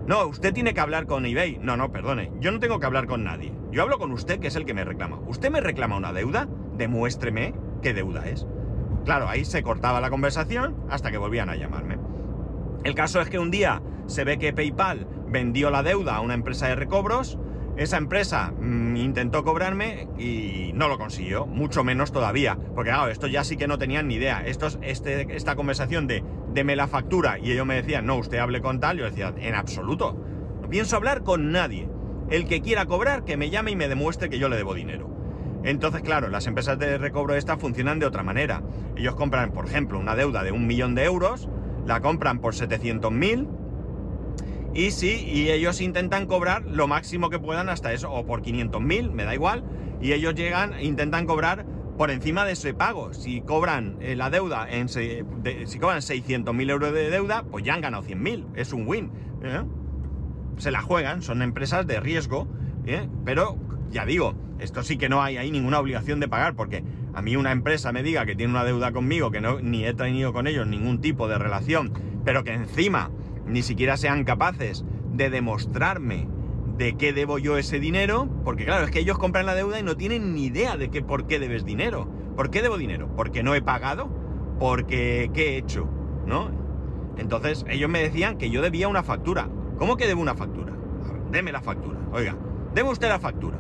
No, 0.06 0.26
usted 0.26 0.52
tiene 0.52 0.74
que 0.74 0.80
hablar 0.80 1.06
con 1.06 1.24
eBay. 1.24 1.58
No, 1.60 1.76
no, 1.76 1.92
perdone. 1.92 2.32
Yo 2.40 2.50
no 2.50 2.58
tengo 2.58 2.80
que 2.80 2.86
hablar 2.86 3.06
con 3.06 3.22
nadie. 3.22 3.52
Yo 3.70 3.82
hablo 3.82 3.98
con 3.98 4.10
usted, 4.12 4.40
que 4.40 4.48
es 4.48 4.56
el 4.56 4.64
que 4.64 4.74
me 4.74 4.84
reclama. 4.84 5.20
¿Usted 5.26 5.50
me 5.50 5.60
reclama 5.60 5.96
una 5.96 6.12
deuda? 6.12 6.48
Demuéstreme 6.76 7.54
qué 7.82 7.94
deuda 7.94 8.28
es. 8.28 8.46
Claro, 9.04 9.28
ahí 9.28 9.44
se 9.44 9.62
cortaba 9.62 10.00
la 10.00 10.10
conversación 10.10 10.76
hasta 10.90 11.10
que 11.10 11.18
volvían 11.18 11.50
a 11.50 11.56
llamarme. 11.56 11.98
El 12.84 12.94
caso 12.94 13.20
es 13.20 13.28
que 13.28 13.38
un 13.38 13.50
día 13.50 13.82
se 14.06 14.24
ve 14.24 14.38
que 14.38 14.52
PayPal 14.52 15.06
vendió 15.28 15.70
la 15.70 15.82
deuda 15.82 16.16
a 16.16 16.20
una 16.20 16.34
empresa 16.34 16.66
de 16.66 16.74
recobros 16.74 17.38
esa 17.76 17.96
empresa 17.96 18.52
mm, 18.60 18.96
intentó 18.96 19.44
cobrarme 19.44 20.08
y 20.18 20.72
no 20.74 20.88
lo 20.88 20.98
consiguió, 20.98 21.46
mucho 21.46 21.84
menos 21.84 22.12
todavía, 22.12 22.58
porque 22.74 22.90
claro, 22.90 23.10
esto 23.10 23.26
ya 23.26 23.44
sí 23.44 23.56
que 23.56 23.66
no 23.66 23.78
tenían 23.78 24.08
ni 24.08 24.16
idea. 24.16 24.44
Esto, 24.44 24.68
este, 24.82 25.34
esta 25.34 25.56
conversación 25.56 26.06
de 26.06 26.22
deme 26.52 26.76
la 26.76 26.88
factura 26.88 27.38
y 27.38 27.52
ellos 27.52 27.66
me 27.66 27.74
decían, 27.74 28.06
no, 28.06 28.16
usted 28.16 28.38
hable 28.38 28.60
con 28.60 28.80
tal, 28.80 28.98
yo 28.98 29.04
decía, 29.04 29.32
en 29.36 29.54
absoluto, 29.54 30.16
no 30.60 30.68
pienso 30.68 30.96
hablar 30.96 31.22
con 31.22 31.52
nadie. 31.52 31.88
El 32.30 32.46
que 32.46 32.62
quiera 32.62 32.86
cobrar, 32.86 33.24
que 33.24 33.36
me 33.36 33.50
llame 33.50 33.72
y 33.72 33.76
me 33.76 33.88
demuestre 33.88 34.30
que 34.30 34.38
yo 34.38 34.48
le 34.48 34.56
debo 34.56 34.74
dinero. 34.74 35.10
Entonces, 35.64 36.02
claro, 36.02 36.28
las 36.28 36.46
empresas 36.46 36.78
de 36.78 36.98
recobro 36.98 37.34
esta 37.34 37.56
funcionan 37.56 37.98
de 37.98 38.06
otra 38.06 38.22
manera. 38.22 38.62
Ellos 38.96 39.14
compran, 39.14 39.52
por 39.52 39.66
ejemplo, 39.66 39.98
una 39.98 40.16
deuda 40.16 40.42
de 40.42 40.52
un 40.52 40.66
millón 40.66 40.94
de 40.94 41.04
euros, 41.04 41.48
la 41.86 42.00
compran 42.00 42.40
por 42.40 42.54
700.000 42.54 43.48
y 44.74 44.90
sí, 44.90 45.24
y 45.26 45.50
ellos 45.50 45.80
intentan 45.80 46.26
cobrar 46.26 46.62
lo 46.64 46.88
máximo 46.88 47.28
que 47.28 47.38
puedan 47.38 47.68
hasta 47.68 47.92
eso, 47.92 48.10
o 48.10 48.24
por 48.24 48.42
500.000, 48.42 49.10
me 49.10 49.24
da 49.24 49.34
igual, 49.34 49.64
y 50.00 50.12
ellos 50.12 50.34
llegan, 50.34 50.80
intentan 50.80 51.26
cobrar 51.26 51.66
por 52.02 52.10
encima 52.10 52.44
de 52.44 52.54
ese 52.54 52.74
pago. 52.74 53.14
Si 53.14 53.42
cobran 53.42 53.96
eh, 54.00 54.16
la 54.16 54.28
deuda, 54.28 54.66
en 54.68 54.88
si 54.88 55.78
cobran 55.78 56.00
600.000 56.00 56.70
euros 56.70 56.92
de 56.92 57.10
deuda, 57.10 57.44
pues 57.44 57.64
ya 57.64 57.74
han 57.74 57.80
ganado 57.80 58.02
100.000, 58.02 58.46
es 58.56 58.72
un 58.72 58.88
win. 58.88 59.12
¿eh? 59.44 59.62
Se 60.56 60.72
la 60.72 60.82
juegan, 60.82 61.22
son 61.22 61.42
empresas 61.42 61.86
de 61.86 62.00
riesgo, 62.00 62.48
¿eh? 62.86 63.08
pero 63.24 63.56
ya 63.92 64.04
digo, 64.04 64.34
esto 64.58 64.82
sí 64.82 64.98
que 64.98 65.08
no 65.08 65.22
hay 65.22 65.36
ahí 65.36 65.52
ninguna 65.52 65.78
obligación 65.78 66.18
de 66.18 66.26
pagar, 66.26 66.56
porque 66.56 66.82
a 67.14 67.22
mí 67.22 67.36
una 67.36 67.52
empresa 67.52 67.92
me 67.92 68.02
diga 68.02 68.26
que 68.26 68.34
tiene 68.34 68.50
una 68.50 68.64
deuda 68.64 68.90
conmigo, 68.90 69.30
que 69.30 69.40
no, 69.40 69.60
ni 69.60 69.84
he 69.84 69.94
tenido 69.94 70.32
con 70.32 70.48
ellos 70.48 70.66
ningún 70.66 71.00
tipo 71.00 71.28
de 71.28 71.38
relación, 71.38 71.92
pero 72.24 72.42
que 72.42 72.52
encima 72.52 73.12
ni 73.46 73.62
siquiera 73.62 73.96
sean 73.96 74.24
capaces 74.24 74.84
de 75.12 75.30
demostrarme 75.30 76.26
de 76.82 76.96
qué 76.96 77.12
debo 77.12 77.38
yo 77.38 77.58
ese 77.58 77.78
dinero, 77.78 78.28
porque 78.42 78.64
claro, 78.64 78.84
es 78.84 78.90
que 78.90 78.98
ellos 78.98 79.16
compran 79.16 79.46
la 79.46 79.54
deuda 79.54 79.78
y 79.78 79.84
no 79.84 79.96
tienen 79.96 80.34
ni 80.34 80.46
idea 80.46 80.76
de 80.76 80.90
qué, 80.90 81.00
por 81.00 81.28
qué 81.28 81.38
debes 81.38 81.64
dinero. 81.64 82.08
¿Por 82.34 82.50
qué 82.50 82.60
debo 82.60 82.76
dinero? 82.76 83.08
¿Porque 83.14 83.44
no 83.44 83.54
he 83.54 83.62
pagado? 83.62 84.08
¿Porque 84.58 85.30
qué 85.32 85.50
he 85.50 85.56
hecho? 85.58 85.88
¿No? 86.26 86.50
Entonces 87.18 87.64
ellos 87.68 87.88
me 87.88 88.02
decían 88.02 88.36
que 88.36 88.50
yo 88.50 88.62
debía 88.62 88.88
una 88.88 89.04
factura. 89.04 89.48
¿Cómo 89.78 89.96
que 89.96 90.08
debo 90.08 90.22
una 90.22 90.34
factura? 90.34 90.72
A 91.08 91.12
ver, 91.12 91.22
deme 91.30 91.52
la 91.52 91.62
factura. 91.62 92.00
Oiga, 92.12 92.36
deme 92.74 92.90
usted 92.90 93.08
la 93.08 93.20
factura. 93.20 93.58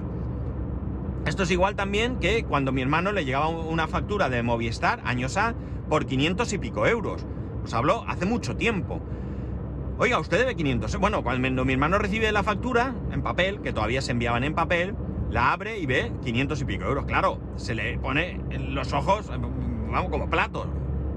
Esto 1.24 1.44
es 1.44 1.50
igual 1.52 1.76
también 1.76 2.16
que 2.16 2.42
cuando 2.42 2.72
mi 2.72 2.82
hermano 2.82 3.12
le 3.12 3.24
llegaba 3.24 3.48
una 3.50 3.86
factura 3.86 4.30
de 4.30 4.42
Movistar, 4.42 5.00
años 5.04 5.36
A, 5.36 5.54
por 5.88 6.06
500 6.06 6.52
y 6.54 6.58
pico 6.58 6.88
euros. 6.88 7.24
Os 7.62 7.72
hablo 7.72 8.04
hace 8.08 8.26
mucho 8.26 8.56
tiempo. 8.56 9.00
Oiga, 9.98 10.18
usted 10.18 10.38
debe 10.38 10.56
500. 10.56 10.96
Bueno, 10.96 11.22
cuando 11.22 11.64
mi 11.64 11.72
hermano 11.72 11.98
recibe 11.98 12.32
la 12.32 12.42
factura 12.42 12.94
en 13.12 13.22
papel, 13.22 13.60
que 13.60 13.72
todavía 13.72 14.00
se 14.00 14.12
enviaban 14.12 14.42
en 14.42 14.54
papel, 14.54 14.94
la 15.30 15.52
abre 15.52 15.78
y 15.78 15.86
ve 15.86 16.12
500 16.22 16.60
y 16.62 16.64
pico 16.64 16.84
euros. 16.84 17.04
Claro, 17.04 17.38
se 17.56 17.74
le 17.74 17.98
pone 17.98 18.40
en 18.50 18.74
los 18.74 18.92
ojos, 18.92 19.28
vamos, 19.28 20.10
como 20.10 20.30
platos. 20.30 20.66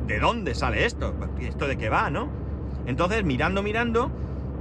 ¿De 0.07 0.19
dónde 0.19 0.55
sale 0.55 0.85
esto? 0.85 1.15
¿Esto 1.39 1.67
de 1.67 1.77
qué 1.77 1.89
va, 1.89 2.09
no? 2.09 2.29
Entonces, 2.85 3.23
mirando, 3.23 3.63
mirando, 3.63 4.11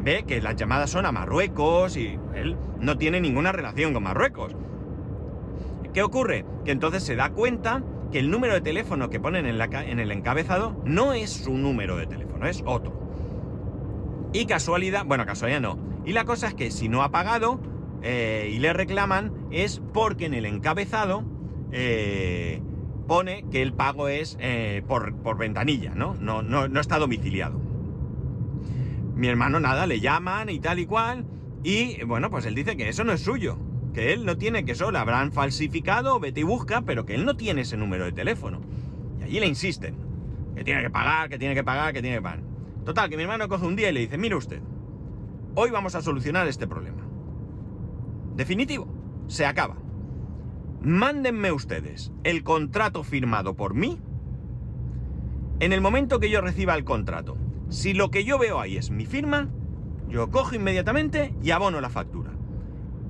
ve 0.02 0.24
que 0.26 0.40
las 0.40 0.56
llamadas 0.56 0.90
son 0.90 1.06
a 1.06 1.12
Marruecos 1.12 1.96
y 1.96 2.18
él 2.34 2.56
no 2.80 2.96
tiene 2.96 3.20
ninguna 3.20 3.52
relación 3.52 3.92
con 3.92 4.04
Marruecos. 4.04 4.56
¿Qué 5.92 6.02
ocurre? 6.02 6.46
Que 6.64 6.70
entonces 6.70 7.02
se 7.02 7.16
da 7.16 7.30
cuenta 7.30 7.82
que 8.10 8.20
el 8.20 8.30
número 8.30 8.54
de 8.54 8.60
teléfono 8.60 9.10
que 9.10 9.20
ponen 9.20 9.44
en, 9.44 9.60
en 9.60 10.00
el 10.00 10.10
encabezado 10.12 10.80
no 10.84 11.12
es 11.12 11.30
su 11.30 11.52
número 11.52 11.96
de 11.96 12.06
teléfono, 12.06 12.46
es 12.46 12.62
otro. 12.64 13.03
Y 14.34 14.46
casualidad, 14.46 15.06
bueno, 15.06 15.24
casualidad 15.26 15.60
no. 15.60 15.78
Y 16.04 16.12
la 16.12 16.24
cosa 16.24 16.48
es 16.48 16.54
que 16.54 16.72
si 16.72 16.88
no 16.88 17.04
ha 17.04 17.12
pagado 17.12 17.60
eh, 18.02 18.50
y 18.52 18.58
le 18.58 18.72
reclaman 18.72 19.32
es 19.52 19.80
porque 19.92 20.26
en 20.26 20.34
el 20.34 20.44
encabezado 20.44 21.24
eh, 21.70 22.60
pone 23.06 23.46
que 23.52 23.62
el 23.62 23.74
pago 23.74 24.08
es 24.08 24.36
eh, 24.40 24.82
por, 24.88 25.14
por, 25.18 25.38
ventanilla, 25.38 25.94
¿no? 25.94 26.16
No, 26.16 26.42
¿no? 26.42 26.66
no 26.66 26.80
está 26.80 26.98
domiciliado. 26.98 27.60
Mi 29.14 29.28
hermano 29.28 29.60
nada, 29.60 29.86
le 29.86 30.00
llaman 30.00 30.48
y 30.50 30.58
tal 30.58 30.80
y 30.80 30.86
cual. 30.86 31.24
Y 31.62 32.02
bueno, 32.02 32.28
pues 32.28 32.44
él 32.44 32.56
dice 32.56 32.76
que 32.76 32.88
eso 32.88 33.04
no 33.04 33.12
es 33.12 33.20
suyo. 33.20 33.56
Que 33.94 34.12
él 34.12 34.26
no 34.26 34.36
tiene, 34.36 34.64
que 34.64 34.72
eso 34.72 34.90
lo 34.90 34.98
habrán 34.98 35.30
falsificado, 35.30 36.18
vete 36.18 36.40
y 36.40 36.42
busca, 36.42 36.82
pero 36.82 37.06
que 37.06 37.14
él 37.14 37.24
no 37.24 37.36
tiene 37.36 37.60
ese 37.60 37.76
número 37.76 38.04
de 38.04 38.10
teléfono. 38.10 38.62
Y 39.20 39.22
allí 39.22 39.38
le 39.38 39.46
insisten. 39.46 39.94
Que 40.56 40.64
tiene 40.64 40.82
que 40.82 40.90
pagar, 40.90 41.28
que 41.28 41.38
tiene 41.38 41.54
que 41.54 41.62
pagar, 41.62 41.92
que 41.92 42.02
tiene 42.02 42.16
que 42.16 42.22
pagar. 42.22 42.53
Total, 42.84 43.08
que 43.08 43.16
mi 43.16 43.22
hermano 43.22 43.48
coge 43.48 43.66
un 43.66 43.76
día 43.76 43.90
y 43.90 43.92
le 43.94 44.00
dice, 44.00 44.18
mire 44.18 44.36
usted, 44.36 44.60
hoy 45.54 45.70
vamos 45.70 45.94
a 45.94 46.02
solucionar 46.02 46.46
este 46.48 46.66
problema. 46.66 47.02
Definitivo, 48.36 48.86
se 49.26 49.46
acaba. 49.46 49.76
Mándenme 50.82 51.50
ustedes 51.50 52.12
el 52.24 52.42
contrato 52.42 53.02
firmado 53.02 53.54
por 53.54 53.74
mí. 53.74 53.98
En 55.60 55.72
el 55.72 55.80
momento 55.80 56.20
que 56.20 56.28
yo 56.28 56.42
reciba 56.42 56.74
el 56.74 56.84
contrato, 56.84 57.38
si 57.70 57.94
lo 57.94 58.10
que 58.10 58.24
yo 58.24 58.38
veo 58.38 58.60
ahí 58.60 58.76
es 58.76 58.90
mi 58.90 59.06
firma, 59.06 59.48
yo 60.08 60.30
cojo 60.30 60.54
inmediatamente 60.54 61.34
y 61.42 61.52
abono 61.52 61.80
la 61.80 61.88
factura. 61.88 62.32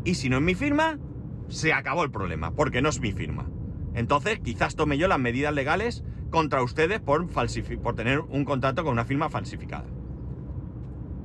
Y 0.04 0.14
si 0.14 0.28
no 0.28 0.37
es 0.37 0.42
mi 0.42 0.54
firma, 0.54 0.98
se 1.48 1.72
acabó 1.72 2.04
el 2.04 2.12
problema, 2.12 2.52
porque 2.52 2.80
no 2.80 2.90
es 2.90 3.00
mi 3.00 3.10
firma. 3.10 3.48
Entonces, 3.94 4.38
quizás 4.38 4.76
tome 4.76 4.98
yo 4.98 5.08
las 5.08 5.18
medidas 5.18 5.52
legales 5.52 6.04
contra 6.35 6.64
ustedes 6.64 6.99
por, 6.99 7.29
por 7.29 7.94
tener 7.94 8.18
un 8.18 8.44
contrato 8.44 8.83
con 8.83 8.92
una 8.92 9.05
firma 9.05 9.31
falsificada. 9.31 9.85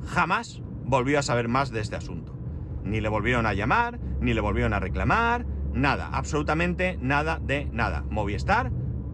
Jamás 0.05 0.61
volvió 0.85 1.17
a 1.17 1.23
saber 1.23 1.47
más 1.47 1.71
de 1.71 1.81
este 1.81 1.95
asunto. 1.95 2.37
Ni 2.83 3.01
le 3.01 3.09
volvieron 3.09 3.47
a 3.47 3.55
llamar, 3.55 3.99
ni 4.21 4.35
le 4.35 4.41
volvieron 4.41 4.71
a 4.71 4.79
reclamar, 4.79 5.47
nada, 5.73 6.09
absolutamente 6.13 6.99
nada 7.01 7.39
de 7.41 7.65
nada. 7.73 8.05
Movistar 8.07 8.71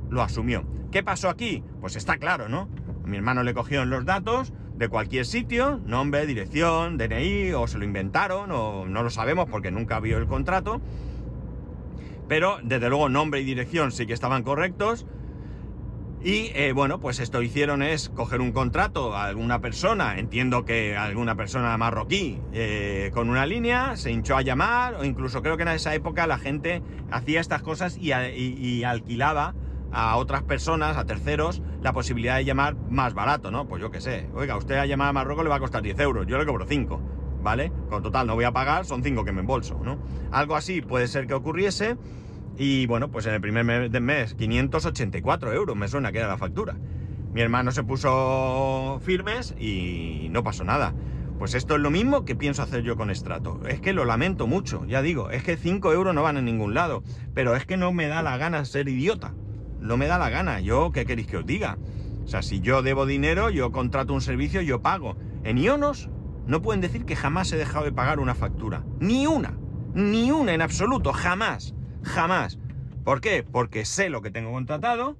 lo 0.09 0.21
asumió. 0.21 0.65
¿Qué 0.91 1.01
pasó 1.01 1.29
aquí? 1.29 1.63
Pues 1.79 1.95
está 1.95 2.17
claro, 2.17 2.49
¿no? 2.49 2.67
A 3.05 3.07
mi 3.07 3.15
hermano 3.15 3.43
le 3.43 3.53
cogieron 3.53 3.89
los 3.89 4.03
datos 4.03 4.51
de 4.75 4.89
cualquier 4.89 5.25
sitio, 5.25 5.79
nombre, 5.85 6.25
dirección, 6.25 6.97
DNI, 6.97 7.53
o 7.53 7.67
se 7.67 7.77
lo 7.77 7.85
inventaron, 7.85 8.51
o 8.51 8.85
no 8.85 9.01
lo 9.01 9.09
sabemos 9.09 9.47
porque 9.49 9.71
nunca 9.71 10.01
vio 10.01 10.17
el 10.17 10.27
contrato. 10.27 10.81
Pero 12.27 12.57
desde 12.63 12.89
luego 12.89 13.07
nombre 13.07 13.39
y 13.39 13.45
dirección 13.45 13.93
sí 13.93 14.05
que 14.05 14.13
estaban 14.13 14.43
correctos. 14.43 15.05
Y 16.25 16.49
eh, 16.55 16.71
bueno, 16.73 16.99
pues 16.99 17.19
esto 17.19 17.43
hicieron 17.43 17.83
es 17.83 18.09
coger 18.09 18.41
un 18.41 18.51
contrato 18.51 19.15
a 19.15 19.25
alguna 19.25 19.61
persona, 19.61 20.17
entiendo 20.17 20.65
que 20.65 20.97
alguna 20.97 21.35
persona 21.35 21.77
marroquí, 21.77 22.41
eh, 22.51 23.11
con 23.13 23.29
una 23.29 23.45
línea, 23.45 23.95
se 23.95 24.09
hinchó 24.09 24.35
a 24.35 24.41
llamar, 24.41 24.95
o 24.95 25.03
incluso 25.03 25.43
creo 25.43 25.55
que 25.55 25.61
en 25.61 25.69
esa 25.69 25.93
época 25.93 26.25
la 26.25 26.39
gente 26.39 26.81
hacía 27.11 27.39
estas 27.39 27.61
cosas 27.61 27.95
y, 27.99 28.11
alquilaba 28.83 29.53
a 29.91 30.17
otras 30.17 30.41
personas, 30.41 30.97
a 30.97 31.05
terceros, 31.05 31.61
la 31.83 31.93
posibilidad 31.93 32.37
de 32.37 32.45
llamar 32.45 32.75
más 32.89 33.13
barato, 33.13 33.51
¿no? 33.51 33.67
Pues 33.67 33.79
yo 33.79 33.91
qué 33.91 34.01
sé, 34.01 34.27
oiga, 34.33 34.57
usted 34.57 34.77
a 34.77 34.87
llamar 34.87 35.09
a 35.09 35.13
Marruecos 35.13 35.43
le 35.43 35.51
va 35.51 35.57
a 35.57 35.59
costar 35.59 35.83
10 35.83 35.99
euros, 35.99 36.25
yo 36.25 36.39
le 36.39 36.47
cobro 36.47 36.65
5, 36.65 37.01
¿vale? 37.43 37.71
Con 37.87 38.01
total, 38.01 38.25
no 38.25 38.33
voy 38.33 38.45
a 38.45 38.51
pagar, 38.51 38.85
son 38.85 39.03
5 39.03 39.25
que 39.25 39.31
me 39.31 39.41
embolso, 39.41 39.79
¿no? 39.83 39.99
Algo 40.31 40.55
así 40.55 40.81
puede 40.81 41.07
ser 41.07 41.27
que 41.27 41.35
ocurriese. 41.35 41.97
Y 42.57 42.85
bueno, 42.85 43.11
pues 43.11 43.25
en 43.25 43.33
el 43.33 43.41
primer 43.41 43.65
mes 43.65 43.91
del 43.91 44.01
mes, 44.01 44.33
584 44.35 45.53
euros 45.53 45.75
me 45.75 45.87
suena 45.87 46.11
que 46.11 46.19
era 46.19 46.27
la 46.27 46.37
factura. 46.37 46.77
Mi 47.33 47.41
hermano 47.41 47.71
se 47.71 47.83
puso 47.83 49.01
firmes 49.03 49.53
y 49.59 50.27
no 50.31 50.43
pasó 50.43 50.63
nada. 50.63 50.93
Pues 51.37 51.53
esto 51.53 51.75
es 51.75 51.81
lo 51.81 51.91
mismo 51.91 52.23
que 52.23 52.33
pienso 52.33 52.63
hacer 52.63 52.83
yo 52.83 52.95
con 52.95 53.09
Estrato. 53.09 53.59
Es 53.67 53.81
que 53.81 53.91
lo 53.91 54.05
lamento 54.05 54.47
mucho, 54.47 54.85
ya 54.85 55.01
digo, 55.01 55.31
es 55.31 55.43
que 55.43 55.57
5 55.57 55.91
euros 55.91 56.15
no 56.15 56.23
van 56.23 56.37
a 56.37 56.41
ningún 56.41 56.73
lado. 56.73 57.03
Pero 57.33 57.57
es 57.57 57.65
que 57.65 57.75
no 57.75 57.91
me 57.91 58.07
da 58.07 58.23
la 58.23 58.37
gana 58.37 58.63
ser 58.63 58.87
idiota. 58.87 59.33
No 59.81 59.97
me 59.97 60.07
da 60.07 60.17
la 60.17 60.29
gana. 60.29 60.61
Yo, 60.61 60.93
¿qué 60.93 61.05
queréis 61.05 61.27
que 61.27 61.37
os 61.37 61.45
diga? 61.45 61.77
O 62.23 62.27
sea, 62.27 62.41
si 62.41 62.61
yo 62.61 62.81
debo 62.81 63.05
dinero, 63.05 63.49
yo 63.49 63.73
contrato 63.73 64.13
un 64.13 64.21
servicio, 64.21 64.61
yo 64.61 64.81
pago. 64.81 65.17
En 65.43 65.57
Ionos 65.57 66.09
no 66.47 66.61
pueden 66.61 66.79
decir 66.79 67.03
que 67.03 67.17
jamás 67.17 67.51
he 67.51 67.57
dejado 67.57 67.83
de 67.83 67.91
pagar 67.91 68.19
una 68.19 68.33
factura. 68.33 68.85
Ni 69.01 69.27
una. 69.27 69.57
Ni 69.93 70.31
una 70.31 70.53
en 70.53 70.61
absoluto, 70.61 71.11
jamás. 71.11 71.74
Jamás. 72.05 72.59
¿Por 73.03 73.19
qué? 73.19 73.43
Porque 73.43 73.83
sé 73.83 74.09
lo 74.09 74.21
que 74.21 74.31
tengo 74.31 74.51
contratado, 74.51 75.17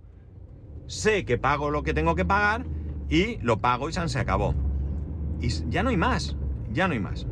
sé 0.87 1.25
que 1.25 1.37
pago 1.37 1.69
lo 1.71 1.83
que 1.83 1.93
tengo 1.93 2.15
que 2.15 2.25
pagar 2.25 2.65
y 3.09 3.37
lo 3.37 3.59
pago 3.59 3.89
y 3.89 3.93
se 3.93 4.19
acabó. 4.19 4.55
Y 5.41 5.49
ya 5.69 5.83
no 5.83 5.89
hay 5.89 5.97
más, 5.97 6.37
ya 6.71 6.87
no 6.87 6.93
hay 6.93 6.99
más. 6.99 7.27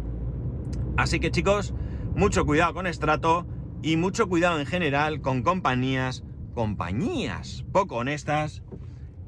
Así 0.98 1.20
que 1.20 1.32
chicos, 1.32 1.74
mucho 2.16 2.46
cuidado 2.46 2.74
con 2.74 2.88
Estrato 2.88 3.48
y 3.82 3.96
mucho 3.96 4.28
cuidado 4.28 4.60
en 4.60 4.66
general 4.66 5.22
con 5.22 5.44
compañías, 5.44 6.24
compañías 6.54 7.66
poco 7.72 7.98
honestas 7.98 8.64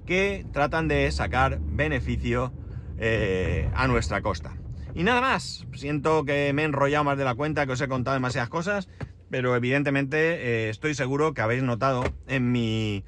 que 0.05 0.45
tratan 0.51 0.87
de 0.87 1.11
sacar 1.11 1.59
beneficio 1.61 2.53
eh, 2.97 3.69
a 3.73 3.87
nuestra 3.87 4.21
costa. 4.21 4.53
Y 4.93 5.03
nada 5.03 5.19
más, 5.19 5.67
siento 5.73 6.23
que 6.23 6.53
me 6.53 6.61
he 6.61 6.65
enrollado 6.65 7.03
más 7.03 7.17
de 7.17 7.25
la 7.25 7.35
cuenta, 7.35 7.65
que 7.65 7.73
os 7.73 7.81
he 7.81 7.87
contado 7.87 8.13
demasiadas 8.13 8.49
cosas, 8.49 8.87
pero 9.29 9.55
evidentemente 9.55 10.17
eh, 10.17 10.69
estoy 10.69 10.93
seguro 10.93 11.33
que 11.33 11.41
habéis 11.41 11.63
notado 11.63 12.03
en 12.27 12.51
mi, 12.51 13.03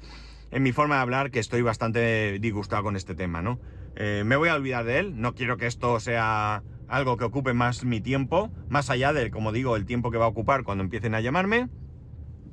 en 0.50 0.62
mi 0.62 0.72
forma 0.72 0.96
de 0.96 1.02
hablar 1.02 1.30
que 1.30 1.38
estoy 1.38 1.62
bastante 1.62 2.38
disgustado 2.40 2.82
con 2.82 2.96
este 2.96 3.14
tema, 3.14 3.42
¿no? 3.42 3.58
Eh, 3.96 4.22
me 4.24 4.36
voy 4.36 4.48
a 4.48 4.54
olvidar 4.54 4.84
de 4.84 4.98
él, 4.98 5.20
no 5.20 5.34
quiero 5.34 5.56
que 5.56 5.66
esto 5.66 5.98
sea 6.00 6.62
algo 6.88 7.16
que 7.16 7.24
ocupe 7.24 7.52
más 7.52 7.84
mi 7.84 8.00
tiempo, 8.00 8.50
más 8.68 8.90
allá 8.90 9.12
de, 9.12 9.30
como 9.30 9.52
digo, 9.52 9.76
el 9.76 9.86
tiempo 9.86 10.10
que 10.10 10.18
va 10.18 10.26
a 10.26 10.28
ocupar 10.28 10.64
cuando 10.64 10.84
empiecen 10.84 11.14
a 11.14 11.20
llamarme. 11.20 11.68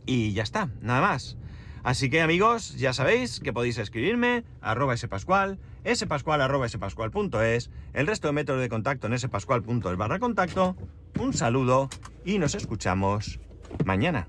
Y 0.06 0.34
ya 0.34 0.44
está, 0.44 0.70
nada 0.82 1.02
más. 1.02 1.38
Así 1.84 2.10
que 2.10 2.22
amigos, 2.22 2.76
ya 2.78 2.94
sabéis 2.94 3.40
que 3.40 3.54
podéis 3.54 3.78
escribirme 3.78 4.44
arroba 4.60 4.98
spascual, 4.98 5.60
spascual 5.94 6.42
arroba 6.42 6.68
spascual.es, 6.68 7.70
el 7.94 8.08
resto 8.08 8.28
de 8.28 8.34
métodos 8.34 8.62
de 8.62 8.70
contacto 8.70 9.06
en 9.06 9.18
spascual.es 9.18 9.98
barra 9.98 10.18
contacto. 10.20 10.76
Un 11.20 11.34
saludo 11.34 11.90
y 12.26 12.40
nos 12.40 12.56
escuchamos 12.56 13.40
mañana. 13.86 14.28